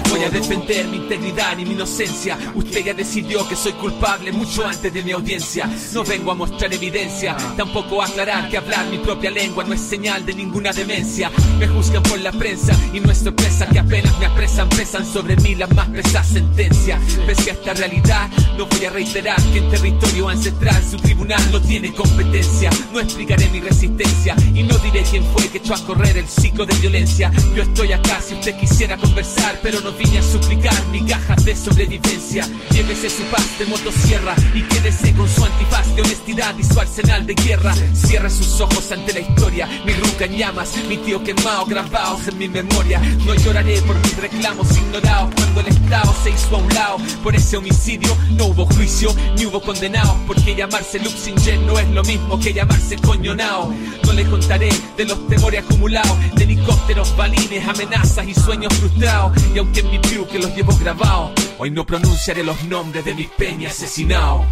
voy 0.09 0.23
a 0.23 0.31
defender 0.31 0.87
mi 0.89 0.99
integridad 0.99 1.57
ni 1.57 1.65
mi 1.65 1.73
inocencia. 1.73 2.39
Usted 2.55 2.85
ya 2.85 2.95
decidió 2.95 3.47
que 3.49 3.57
soy 3.57 3.73
culpable 3.73 4.33
mucho 4.33 4.67
antes 4.67 4.93
de 4.93 5.03
mi 5.03 5.13
audiencia. 5.13 5.69
No 5.93 6.05
vengo 6.05 6.33
a 6.33 6.35
mostrar 6.35 6.73
evidencia, 6.73 7.37
tampoco 7.57 8.03
a 8.03 8.07
aclarar 8.07 8.49
que 8.49 8.57
hablar 8.57 8.87
mi 8.87 8.99
propia 8.99 9.31
lengua 9.31 9.65
no 9.65 9.75
es 9.75 9.81
señal 9.81 10.25
de 10.25 10.35
ninguna 10.35 10.73
demencia. 10.73 11.31
Me 11.59 11.67
juzgan 11.69 12.03
por 12.03 12.21
la 12.21 12.33
prensa 12.33 12.73
y 12.93 13.01
no 13.01 13.11
es 13.11 13.19
sorpresa 13.19 13.67
que 13.67 13.79
apenas 13.79 14.19
me 14.19 14.27
apresan, 14.27 14.69
pesan 14.69 15.07
sobre 15.07 15.37
mí 15.37 15.55
las 15.55 15.73
más 15.75 15.89
pesadas 15.89 16.29
sentencias. 16.29 17.01
Pese 17.27 17.51
a 17.51 17.55
esta 17.55 17.75
realidad, 17.75 18.31
no 18.57 18.67
voy 18.67 18.85
a 18.85 18.91
reiterar 18.91 19.41
que 19.53 19.59
en 19.59 19.71
territorio 19.71 20.29
ancestral 20.29 20.83
su 20.85 20.97
tribunal 20.97 21.43
no 21.51 21.61
tiene 21.61 21.93
competencia. 21.95 22.71
No 22.93 23.01
explicaré 23.01 23.49
mi 23.49 23.61
resistencia 23.61 24.35
y 24.55 24.63
no 24.63 24.77
diré 24.79 25.03
quién 25.11 25.25
fue 25.33 25.49
que 25.49 25.59
echó 25.59 25.75
a 25.75 25.85
correr 25.85 26.17
el 26.17 26.29
ciclo 26.29 26.67
de 26.67 26.75
violencia. 26.77 27.31
Yo 27.55 27.63
estoy 27.63 27.93
acá 27.93 28.21
si 28.21 28.35
usted 28.35 28.57
quisiera 28.59 28.97
conversar, 28.97 29.59
pero 29.63 29.81
no 29.81 29.92
vine 29.99 30.19
a 30.19 30.23
suplicar 30.23 30.75
migajas 30.91 31.45
de 31.45 31.57
sobrevivencia. 31.57 32.47
Llévese 32.71 33.11
su 33.11 33.23
paz 33.25 33.59
de 33.59 33.67
motosierra 33.67 34.35
y 34.55 34.63
quédese 34.63 35.13
con 35.15 35.29
su 35.29 35.45
antifaz 35.45 35.95
de 35.95 36.03
honestidad 36.03 36.55
y 36.59 36.65
su 36.65 36.81
arsenal 36.81 37.27
de 37.27 37.35
guerra. 37.35 37.75
Cierre 37.95 38.31
sus 38.31 38.61
ojos 38.61 38.91
ante 38.93 39.13
la 39.13 39.21
historia, 39.21 39.69
mi 39.85 39.93
ruca 39.95 40.25
en 40.25 40.37
llamas, 40.37 40.73
mi 40.89 40.97
tío 40.99 41.23
quemado, 41.23 41.67
grabados 41.67 42.29
en 42.29 42.39
mi 42.39 42.49
memoria. 42.49 43.01
No 43.27 43.35
lloraré 43.35 43.81
por 43.83 43.97
mis 43.97 44.17
reclamos 44.17 44.77
ignorados 44.77 45.35
cuando 45.35 45.61
el 45.61 45.69
Estado 45.69 46.15
se 46.23 46.31
hizo 46.31 46.57
a 46.57 46.59
un 46.59 46.75
lado. 46.75 46.97
Por 47.23 47.35
ese 47.35 47.57
homicidio 47.57 48.17
no 48.37 48.47
hubo 48.47 48.67
juicio 48.67 49.15
ni 49.37 49.47
hubo 49.47 49.61
condenado, 49.61 50.17
porque 50.27 50.55
llamarse 50.55 50.99
Luxinger 50.99 51.59
no 51.61 51.79
es 51.79 51.89
lo 51.91 52.03
mismo 52.05 52.39
que 52.39 52.53
llamarse 52.53 52.97
coñonao. 52.97 53.73
No 54.05 54.13
le 54.13 54.25
contaré 54.25 54.71
de 54.97 55.05
los 55.05 55.27
temores 55.29 55.65
acumulados, 55.65 56.17
de 56.35 56.45
helicópteros, 56.45 57.17
balines, 57.17 57.67
amenazas 57.67 58.27
y 58.27 58.35
sueños 58.35 58.73
frustrados. 58.75 59.33
Y 59.55 59.59
aunque 59.59 59.82
en 59.83 59.91
mi 59.91 59.99
view 59.99 60.27
que 60.27 60.39
los 60.39 60.55
llevo 60.55 60.77
grabados, 60.77 61.33
hoy 61.59 61.71
no 61.71 61.85
pronunciaré 61.85 62.43
los 62.43 62.63
nombres 62.65 63.05
de 63.05 63.15
mis 63.15 63.29
peñas 63.29 63.73
asesinados. 63.73 64.45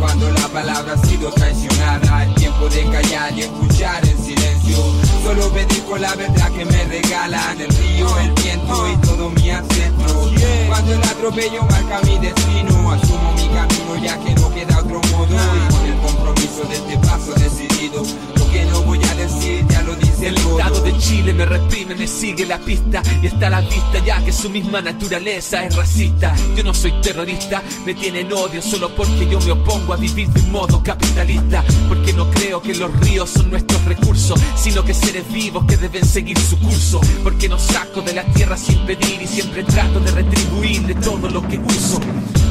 Cuando 0.00 0.30
la 0.30 0.48
palabra 0.48 0.94
ha 0.94 1.06
sido 1.06 1.30
traicionada, 1.30 2.24
es 2.24 2.34
tiempo 2.34 2.68
de 2.68 2.82
callar 2.90 3.32
y 3.36 3.42
escuchar 3.42 4.04
en 4.06 4.18
silencio. 4.18 4.76
Solo 5.22 5.46
obedezco 5.46 5.96
la 5.96 6.14
verdad 6.16 6.50
que 6.50 6.64
me 6.64 6.84
regalan 6.84 7.60
el 7.60 7.68
río, 7.68 8.18
el 8.18 8.32
viento 8.32 8.92
y 8.92 8.96
todo 9.06 9.30
mi 9.30 9.50
ancestro. 9.50 10.30
Cuando 10.66 10.94
el 10.94 11.02
atropello 11.02 11.62
marca 11.64 12.00
mi 12.04 12.18
destino, 12.18 12.90
asumo 12.90 13.32
mi 13.34 13.48
camino 13.48 13.96
ya 14.02 14.18
que 14.18 14.34
no 14.34 14.52
queda 14.52 14.78
otro 14.78 15.00
modo. 15.12 15.36
Y 15.36 15.72
con 15.72 15.86
el 15.86 15.98
compromiso 16.00 16.64
de 16.68 16.74
este 16.74 16.98
paso 16.98 17.32
decidido, 17.34 18.02
lo 18.34 18.50
que 18.50 18.64
no 18.64 18.82
voy 18.82 19.00
a 19.04 19.11
lo 19.84 19.94
dice 19.96 20.28
El. 20.28 20.36
Estado 20.36 20.80
de 20.82 20.98
Chile 20.98 21.32
me 21.32 21.44
reprime, 21.44 21.94
me 21.94 22.06
sigue 22.06 22.46
la 22.46 22.58
pista 22.58 23.02
y 23.22 23.26
está 23.26 23.48
a 23.48 23.50
la 23.50 23.60
vista 23.62 23.98
ya 24.04 24.22
que 24.24 24.32
su 24.32 24.48
misma 24.50 24.80
naturaleza 24.80 25.64
es 25.64 25.74
racista. 25.74 26.34
Yo 26.56 26.62
no 26.62 26.72
soy 26.74 26.92
terrorista, 27.00 27.62
me 27.84 27.94
tienen 27.94 28.32
odio 28.32 28.62
solo 28.62 28.94
porque 28.94 29.28
yo 29.28 29.40
me 29.40 29.52
opongo 29.52 29.94
a 29.94 29.96
vivir 29.96 30.28
de 30.28 30.40
un 30.40 30.52
modo 30.52 30.82
capitalista. 30.82 31.64
Porque 31.88 32.12
no 32.12 32.30
creo 32.30 32.62
que 32.62 32.74
los 32.74 32.92
ríos 33.00 33.30
son 33.30 33.50
nuestros 33.50 33.84
recursos, 33.84 34.40
sino 34.56 34.84
que 34.84 34.94
seres 34.94 35.30
vivos 35.32 35.64
que 35.66 35.76
deben 35.76 36.04
seguir 36.04 36.38
su 36.38 36.58
curso. 36.58 37.00
Porque 37.24 37.48
no 37.48 37.58
saco 37.58 38.02
de 38.02 38.14
la 38.14 38.24
tierra 38.24 38.56
sin 38.56 38.78
pedir 38.86 39.20
y 39.22 39.26
siempre 39.26 39.64
trato 39.64 40.00
de 40.00 40.10
retribuirle 40.10 40.94
todo 40.96 41.28
lo 41.28 41.46
que 41.48 41.58
uso. 41.58 42.00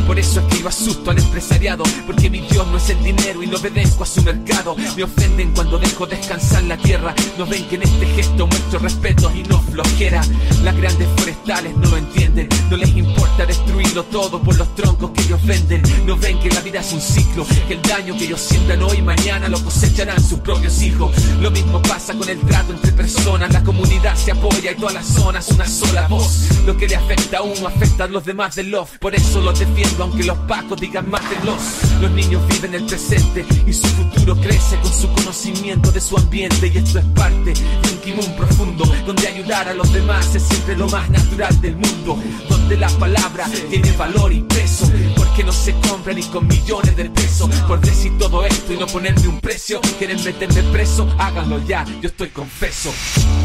Por 0.07 0.19
eso 0.19 0.41
es 0.41 0.45
que 0.47 0.61
yo 0.61 0.67
asusto 0.67 1.11
al 1.11 1.19
empresariado, 1.19 1.83
porque 2.05 2.29
mi 2.29 2.41
Dios 2.41 2.67
no 2.67 2.77
es 2.77 2.89
el 2.89 3.01
dinero 3.01 3.41
y 3.43 3.47
no 3.47 3.57
obedezco 3.57 4.03
a 4.03 4.07
su 4.07 4.21
mercado. 4.23 4.75
Me 4.97 5.03
ofenden 5.03 5.53
cuando 5.53 5.77
dejo 5.77 6.05
descansar 6.05 6.50
la 6.59 6.77
tierra. 6.77 7.13
No 7.37 7.45
ven 7.45 7.67
que 7.67 7.75
en 7.75 7.83
este 7.83 8.05
gesto 8.07 8.47
muestro 8.47 8.79
respeto 8.79 9.31
y 9.35 9.43
no 9.43 9.61
flojera. 9.61 10.21
Las 10.63 10.75
grandes 10.75 11.07
forestales 11.17 11.75
no 11.77 11.89
lo 11.89 11.97
entienden, 11.97 12.49
no 12.69 12.77
les 12.77 12.89
importa 12.95 13.45
destruirlo 13.45 14.03
todo 14.03 14.41
por 14.41 14.57
los 14.57 14.75
troncos 14.75 15.11
que 15.11 15.21
ellos 15.21 15.45
venden. 15.45 15.81
No 16.05 16.17
ven 16.17 16.39
que 16.39 16.49
la 16.49 16.61
vida 16.61 16.79
es 16.81 16.91
un 16.93 17.01
ciclo, 17.01 17.45
que 17.67 17.75
el 17.75 17.81
daño 17.81 18.17
que 18.17 18.25
ellos 18.25 18.41
siembran 18.41 18.83
hoy 18.83 19.01
mañana 19.01 19.47
lo 19.47 19.63
cosecharán 19.63 20.21
sus 20.21 20.39
propios 20.39 20.81
hijos. 20.81 21.11
Lo 21.39 21.51
mismo 21.51 21.81
pasa 21.81 22.13
con 22.13 22.27
el 22.27 22.39
trato 22.41 22.73
entre 22.73 22.91
personas, 22.91 23.51
la 23.53 23.63
comunidad 23.63 24.15
se 24.15 24.31
apoya 24.31 24.71
y 24.71 24.75
todas 24.75 24.93
las 24.93 25.05
zonas 25.07 25.49
una 25.49 25.67
sola 25.67 26.07
voz. 26.07 26.49
Lo 26.65 26.77
que 26.77 26.87
le 26.87 26.95
afecta 26.95 27.39
a 27.39 27.41
uno 27.41 27.67
afecta 27.67 28.03
a 28.05 28.07
los 28.07 28.25
demás 28.25 28.55
del 28.55 28.71
love, 28.71 28.97
por 28.99 29.15
eso 29.15 29.41
lo 29.41 29.53
defiendo 29.53 30.03
aunque 30.03 30.23
los 30.23 30.37
pacos 30.39 30.79
digan 30.79 31.09
mátenlos. 31.09 31.61
Los 32.01 32.11
niños 32.11 32.41
viven 32.47 32.75
el 32.75 32.85
presente 32.85 33.45
y 33.65 33.73
su 33.73 33.87
futuro 33.87 34.35
crece 34.35 34.77
con 34.81 34.93
su 34.93 35.07
conocimiento 35.13 35.91
de 35.91 36.01
su 36.01 36.17
ambiente 36.17 36.40
y 36.41 36.45
esto 36.75 36.97
es 36.97 37.05
parte 37.13 37.53
de 37.53 37.89
un 37.93 37.97
timón 37.99 38.35
profundo 38.35 38.83
donde 39.05 39.27
ayudar 39.27 39.67
a 39.67 39.75
los 39.75 39.93
demás 39.93 40.33
es 40.33 40.41
siempre 40.41 40.75
lo 40.75 40.89
más 40.89 41.07
natural 41.11 41.61
del 41.61 41.75
mundo, 41.75 42.17
donde 42.49 42.77
la 42.77 42.89
palabra 42.89 43.47
tiene 43.69 43.91
valor 43.91 44.33
y 44.33 44.41
peso, 44.41 44.89
porque 45.15 45.43
no 45.43 45.51
se 45.51 45.73
compra 45.87 46.13
ni 46.13 46.23
con 46.23 46.47
millones 46.47 46.97
de 46.97 47.11
pesos 47.11 47.47
por 47.67 47.79
decir 47.79 48.17
todo 48.17 48.43
esto 48.43 48.73
y 48.73 48.77
no 48.77 48.87
ponerme 48.87 49.27
un 49.27 49.39
precio. 49.39 49.79
Quieren 49.99 50.23
meterme 50.23 50.63
preso, 50.71 51.07
háganlo 51.19 51.63
ya, 51.65 51.85
yo 52.01 52.09
estoy 52.09 52.29
confeso. 52.29 52.91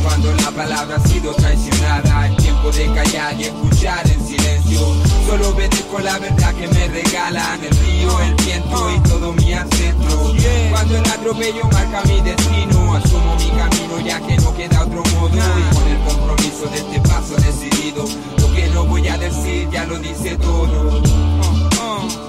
Cuando 0.02 0.32
la 0.32 0.50
palabra 0.52 0.96
ha 0.96 1.06
sido 1.06 1.34
traicionada, 1.34 2.28
es 2.28 2.36
tiempo 2.38 2.70
de 2.70 2.86
callar 2.94 3.38
y 3.38 3.44
escuchar 3.44 4.10
en 4.10 4.26
silencio. 4.26 4.80
Solo 5.26 5.50
obedezco 5.50 5.98
la 5.98 6.18
verdad 6.18 6.54
que 6.54 6.68
me 6.68 6.88
regalan 6.88 7.62
el 7.62 7.76
río, 7.76 8.20
el 8.22 8.34
viento 8.36 8.90
y 8.90 9.00
todo 9.08 9.32
mi 9.34 9.52
ancestro. 9.52 10.34
Cuando 10.70 10.96
el 10.96 11.10
atropello 11.10 11.64
marca 11.72 12.02
mi 12.06 12.20
destino, 12.20 12.85
asumo 12.94 13.36
mi 13.36 13.50
camino 13.50 14.00
ya 14.00 14.20
que 14.20 14.36
no 14.36 14.54
queda 14.54 14.82
otro 14.82 15.02
modo. 15.14 15.36
Y 15.36 15.74
con 15.74 15.88
el 15.88 15.98
compromiso 16.04 16.66
de 16.70 16.78
este 16.78 17.00
paso 17.00 17.36
decidido, 17.36 18.04
lo 18.38 18.52
que 18.54 18.68
no 18.68 18.84
voy 18.84 19.06
a 19.08 19.18
decir 19.18 19.68
ya 19.70 19.84
lo 19.86 19.98
dice 19.98 20.36
todo. 20.36 21.02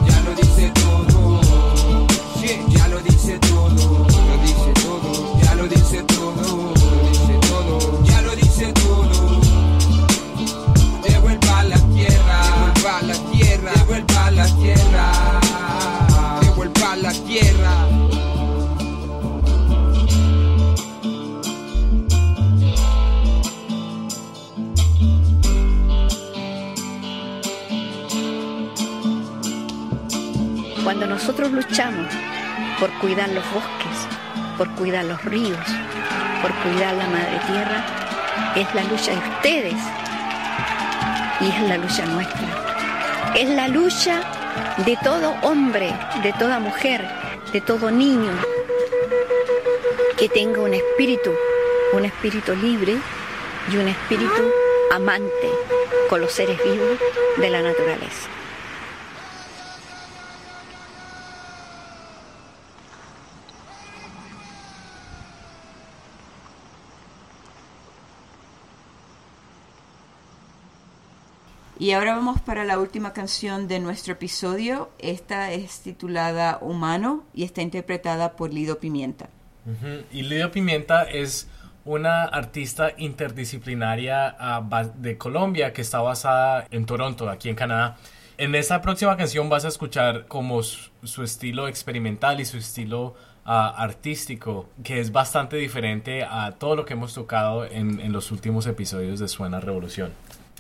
Ya 0.08 0.22
lo 0.22 0.36
dice 0.36 0.72
todo. 0.76 1.42
Ya 2.70 2.87
Cuando 30.88 31.06
nosotros 31.06 31.52
luchamos 31.52 32.08
por 32.80 32.90
cuidar 33.00 33.28
los 33.32 33.44
bosques, 33.52 34.08
por 34.58 34.74
cuidar 34.76 35.04
los 35.04 35.22
ríos, 35.26 35.60
por 36.42 36.54
cuidar 36.64 36.96
la 36.96 37.08
madre 37.08 37.42
tierra, 37.46 37.86
es 38.56 38.74
la 38.74 38.84
lucha 38.86 39.12
de 39.12 39.18
ustedes 39.18 39.76
y 41.42 41.50
es 41.50 41.62
la 41.64 41.78
lucha 41.78 42.06
nuestra. 42.06 43.34
Es 43.36 43.50
la 43.50 43.68
lucha 43.68 44.22
de 44.86 44.98
todo 45.04 45.36
hombre, 45.42 45.94
de 46.24 46.32
toda 46.40 46.58
mujer, 46.58 47.06
de 47.52 47.60
todo 47.60 47.92
niño 47.92 48.32
que 50.18 50.30
tenga 50.30 50.62
un 50.62 50.74
espíritu, 50.74 51.34
un 51.92 52.06
espíritu 52.06 52.56
libre 52.56 52.96
y 53.70 53.76
un 53.76 53.90
espíritu 53.90 54.54
amante 54.94 55.50
con 56.10 56.22
los 56.22 56.32
seres 56.32 56.58
vivos 56.64 56.98
de 57.36 57.50
la 57.50 57.62
naturaleza. 57.62 58.37
Y 71.88 71.94
ahora 71.94 72.16
vamos 72.16 72.42
para 72.42 72.66
la 72.66 72.80
última 72.80 73.14
canción 73.14 73.70
de 73.70 73.80
nuestro 73.80 74.12
episodio. 74.12 74.90
Esta 75.00 75.54
es 75.54 75.80
titulada 75.80 76.58
Humano 76.60 77.24
y 77.34 77.46
está 77.46 77.62
interpretada 77.62 78.36
por 78.36 78.54
Lido 78.54 78.78
Pimienta. 78.78 79.30
Y 80.12 80.24
Lidio 80.24 80.52
Pimienta 80.52 81.04
es 81.04 81.48
una 81.86 82.26
artista 82.26 82.92
interdisciplinaria 82.98 84.36
ah, 84.38 84.92
de 84.98 85.18
Colombia 85.18 85.72
que 85.72 85.82
está 85.82 86.02
basada 86.02 86.68
en 86.72 86.86
Toronto, 86.86 87.30
aquí 87.30 87.48
en 87.48 87.56
Canadá. 87.56 87.96
En 88.38 88.54
esta 88.56 88.82
próxima 88.82 89.16
canción 89.16 89.48
vas 89.48 89.64
a 89.64 89.70
escuchar 89.70 90.26
como 90.28 90.64
su, 90.64 91.24
estilo 91.24 91.70
experimental 91.70 92.42
y 92.42 92.46
su 92.46 92.58
estilo 92.58 93.16
ah, 93.46 93.74
artístico, 93.78 94.68
que 94.84 95.00
es 95.00 95.14
bastante 95.14 95.56
diferente 95.56 96.26
a 96.26 96.52
todo 96.52 96.76
lo 96.76 96.84
que 96.84 96.96
hemos 96.96 97.14
tocado 97.14 97.64
en 97.64 98.12
los 98.12 98.30
últimos 98.34 98.68
episodios 98.68 99.22
de 99.22 99.30
Suena 99.30 99.62
Revolución. 99.62 100.12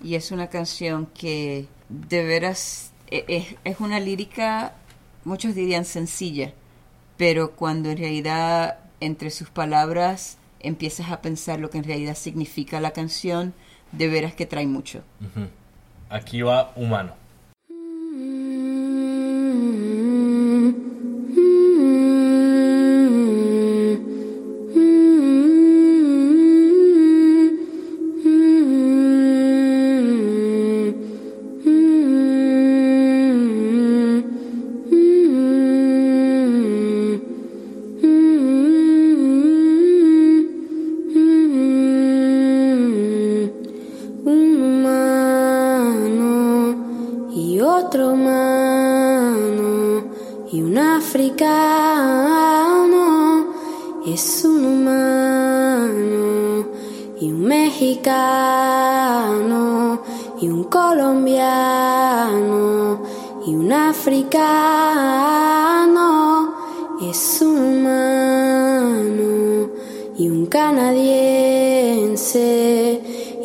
Y 0.03 0.15
es 0.15 0.31
una 0.31 0.47
canción 0.47 1.07
que 1.07 1.67
de 1.89 2.23
veras 2.23 2.91
e- 3.09 3.25
es, 3.27 3.55
es 3.63 3.79
una 3.79 3.99
lírica, 3.99 4.73
muchos 5.23 5.55
dirían 5.55 5.85
sencilla, 5.85 6.53
pero 7.17 7.51
cuando 7.51 7.89
en 7.89 7.97
realidad 7.97 8.79
entre 8.99 9.29
sus 9.29 9.49
palabras 9.49 10.37
empiezas 10.59 11.11
a 11.11 11.21
pensar 11.21 11.59
lo 11.59 11.69
que 11.69 11.77
en 11.77 11.83
realidad 11.83 12.15
significa 12.15 12.79
la 12.81 12.91
canción, 12.91 13.53
de 13.91 14.07
veras 14.09 14.33
que 14.33 14.45
trae 14.45 14.67
mucho. 14.67 15.01
Aquí 16.09 16.41
va 16.41 16.73
Humano. 16.75 17.13
Un 17.69 18.46
un 60.51 60.65
colombiano 60.65 62.99
y 63.45 63.55
un 63.55 63.71
africano 63.71 64.27
es 67.01 67.41
humano. 67.41 67.77
Y 70.17 70.29
un 70.29 70.45
canadiense 70.47 70.99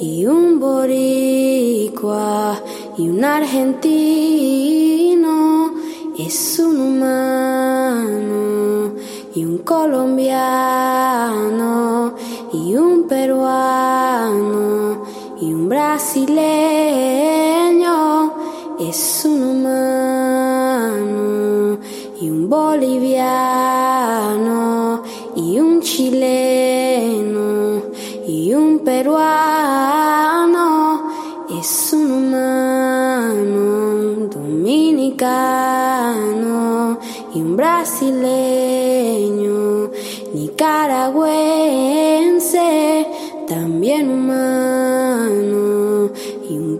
y 0.00 0.26
un 0.26 0.58
boricua 0.58 2.58
y 2.96 3.08
un 3.08 3.24
argentino 3.24 3.92
es 6.18 6.58
un 6.58 6.80
humano. 6.80 8.32
Y 9.34 9.44
un 9.44 9.58
colombiano 9.58 12.14
y 12.52 12.74
un 12.76 13.06
peruano 13.08 13.81
y 16.02 16.26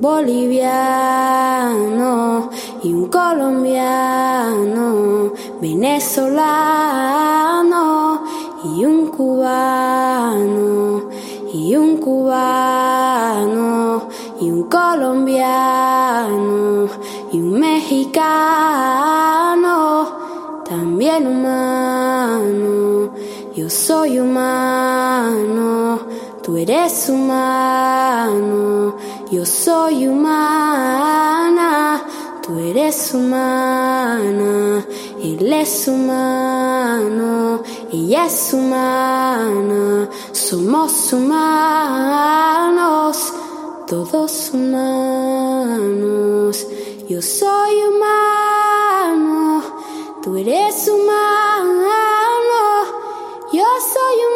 boliviano 0.03 2.51
y 2.83 2.93
un 2.93 3.07
colombiano 3.07 5.33
venezolano 5.61 6.43
y 8.65 8.85
un 8.85 9.07
cubano 9.13 11.09
y 11.55 11.77
un 11.77 11.99
cubano 11.99 14.09
y 14.41 14.51
un 14.51 14.65
colombiano 14.65 16.89
y 17.31 17.39
un 17.39 17.61
mexicano 17.61 18.23
también 20.65 21.29
humano. 21.29 23.13
Yo 23.55 23.71
soy 23.71 24.19
humano 24.19 26.01
tú 26.43 26.57
eres 26.57 27.09
humano 27.09 28.97
yo 29.33 29.45
soy 29.47 30.09
humana 30.09 32.05
tú 32.43 32.59
eres 32.59 33.15
humana 33.15 34.85
él 35.23 35.51
es 35.51 35.89
humano 35.89 37.63
ella 37.91 38.27
es 38.27 38.53
humana 38.53 40.11
somos 40.33 41.15
humanos 41.15 43.33
todos 43.87 44.51
humanos. 44.55 46.67
Yo 47.09 47.21
soy 47.21 47.75
humano 47.89 49.63
tú 50.23 50.37
eres 50.37 50.87
humano 50.89 51.83
yo 53.53 53.65
soy 53.95 54.17
humano 54.29 54.32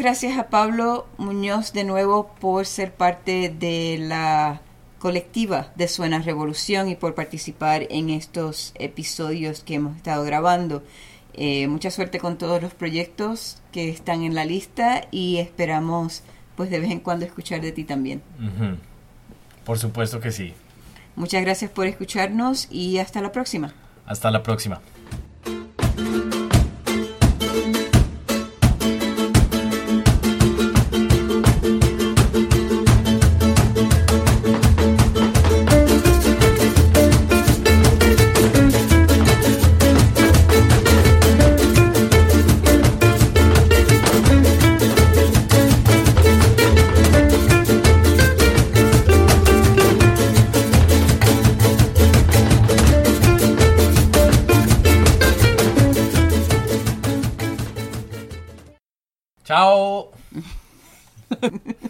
muchas 0.00 0.22
gracias 0.22 0.38
a 0.38 0.48
Pablo 0.48 1.06
Muñoz 1.18 1.74
de 1.74 1.84
nuevo 1.84 2.30
por 2.40 2.64
ser 2.64 2.90
parte 2.94 3.50
de 3.50 3.98
la 4.00 4.62
colectiva 4.98 5.72
de 5.76 5.88
Suena 5.88 6.20
Revolución 6.20 6.88
y 6.88 6.96
por 6.96 7.14
participar 7.14 7.86
en 7.90 8.08
estos 8.08 8.72
episodios 8.76 9.60
que 9.62 9.74
hemos 9.74 9.98
estado 9.98 10.24
grabando. 10.24 10.82
Eh, 11.34 11.68
mucha 11.68 11.90
suerte 11.90 12.18
con 12.18 12.38
todos 12.38 12.62
los 12.62 12.72
proyectos 12.72 13.60
que 13.72 13.90
están 13.90 14.22
en 14.22 14.34
la 14.34 14.46
lista 14.46 15.06
y 15.10 15.36
esperamos 15.36 16.22
pues 16.56 16.70
de 16.70 16.80
vez 16.80 16.90
en 16.90 17.00
cuando 17.00 17.26
escuchar 17.26 17.60
de 17.60 17.72
ti 17.72 17.84
también. 17.84 18.22
Por 19.66 19.78
supuesto 19.78 20.18
que 20.18 20.32
sí. 20.32 20.54
Muchas 21.14 21.42
gracias 21.42 21.70
por 21.70 21.86
escucharnos 21.86 22.68
y 22.70 22.96
hasta 22.96 23.20
la 23.20 23.32
próxima. 23.32 23.74
Hasta 24.06 24.30
la 24.30 24.42
próxima. 24.42 24.80
Ciao. 59.50 60.12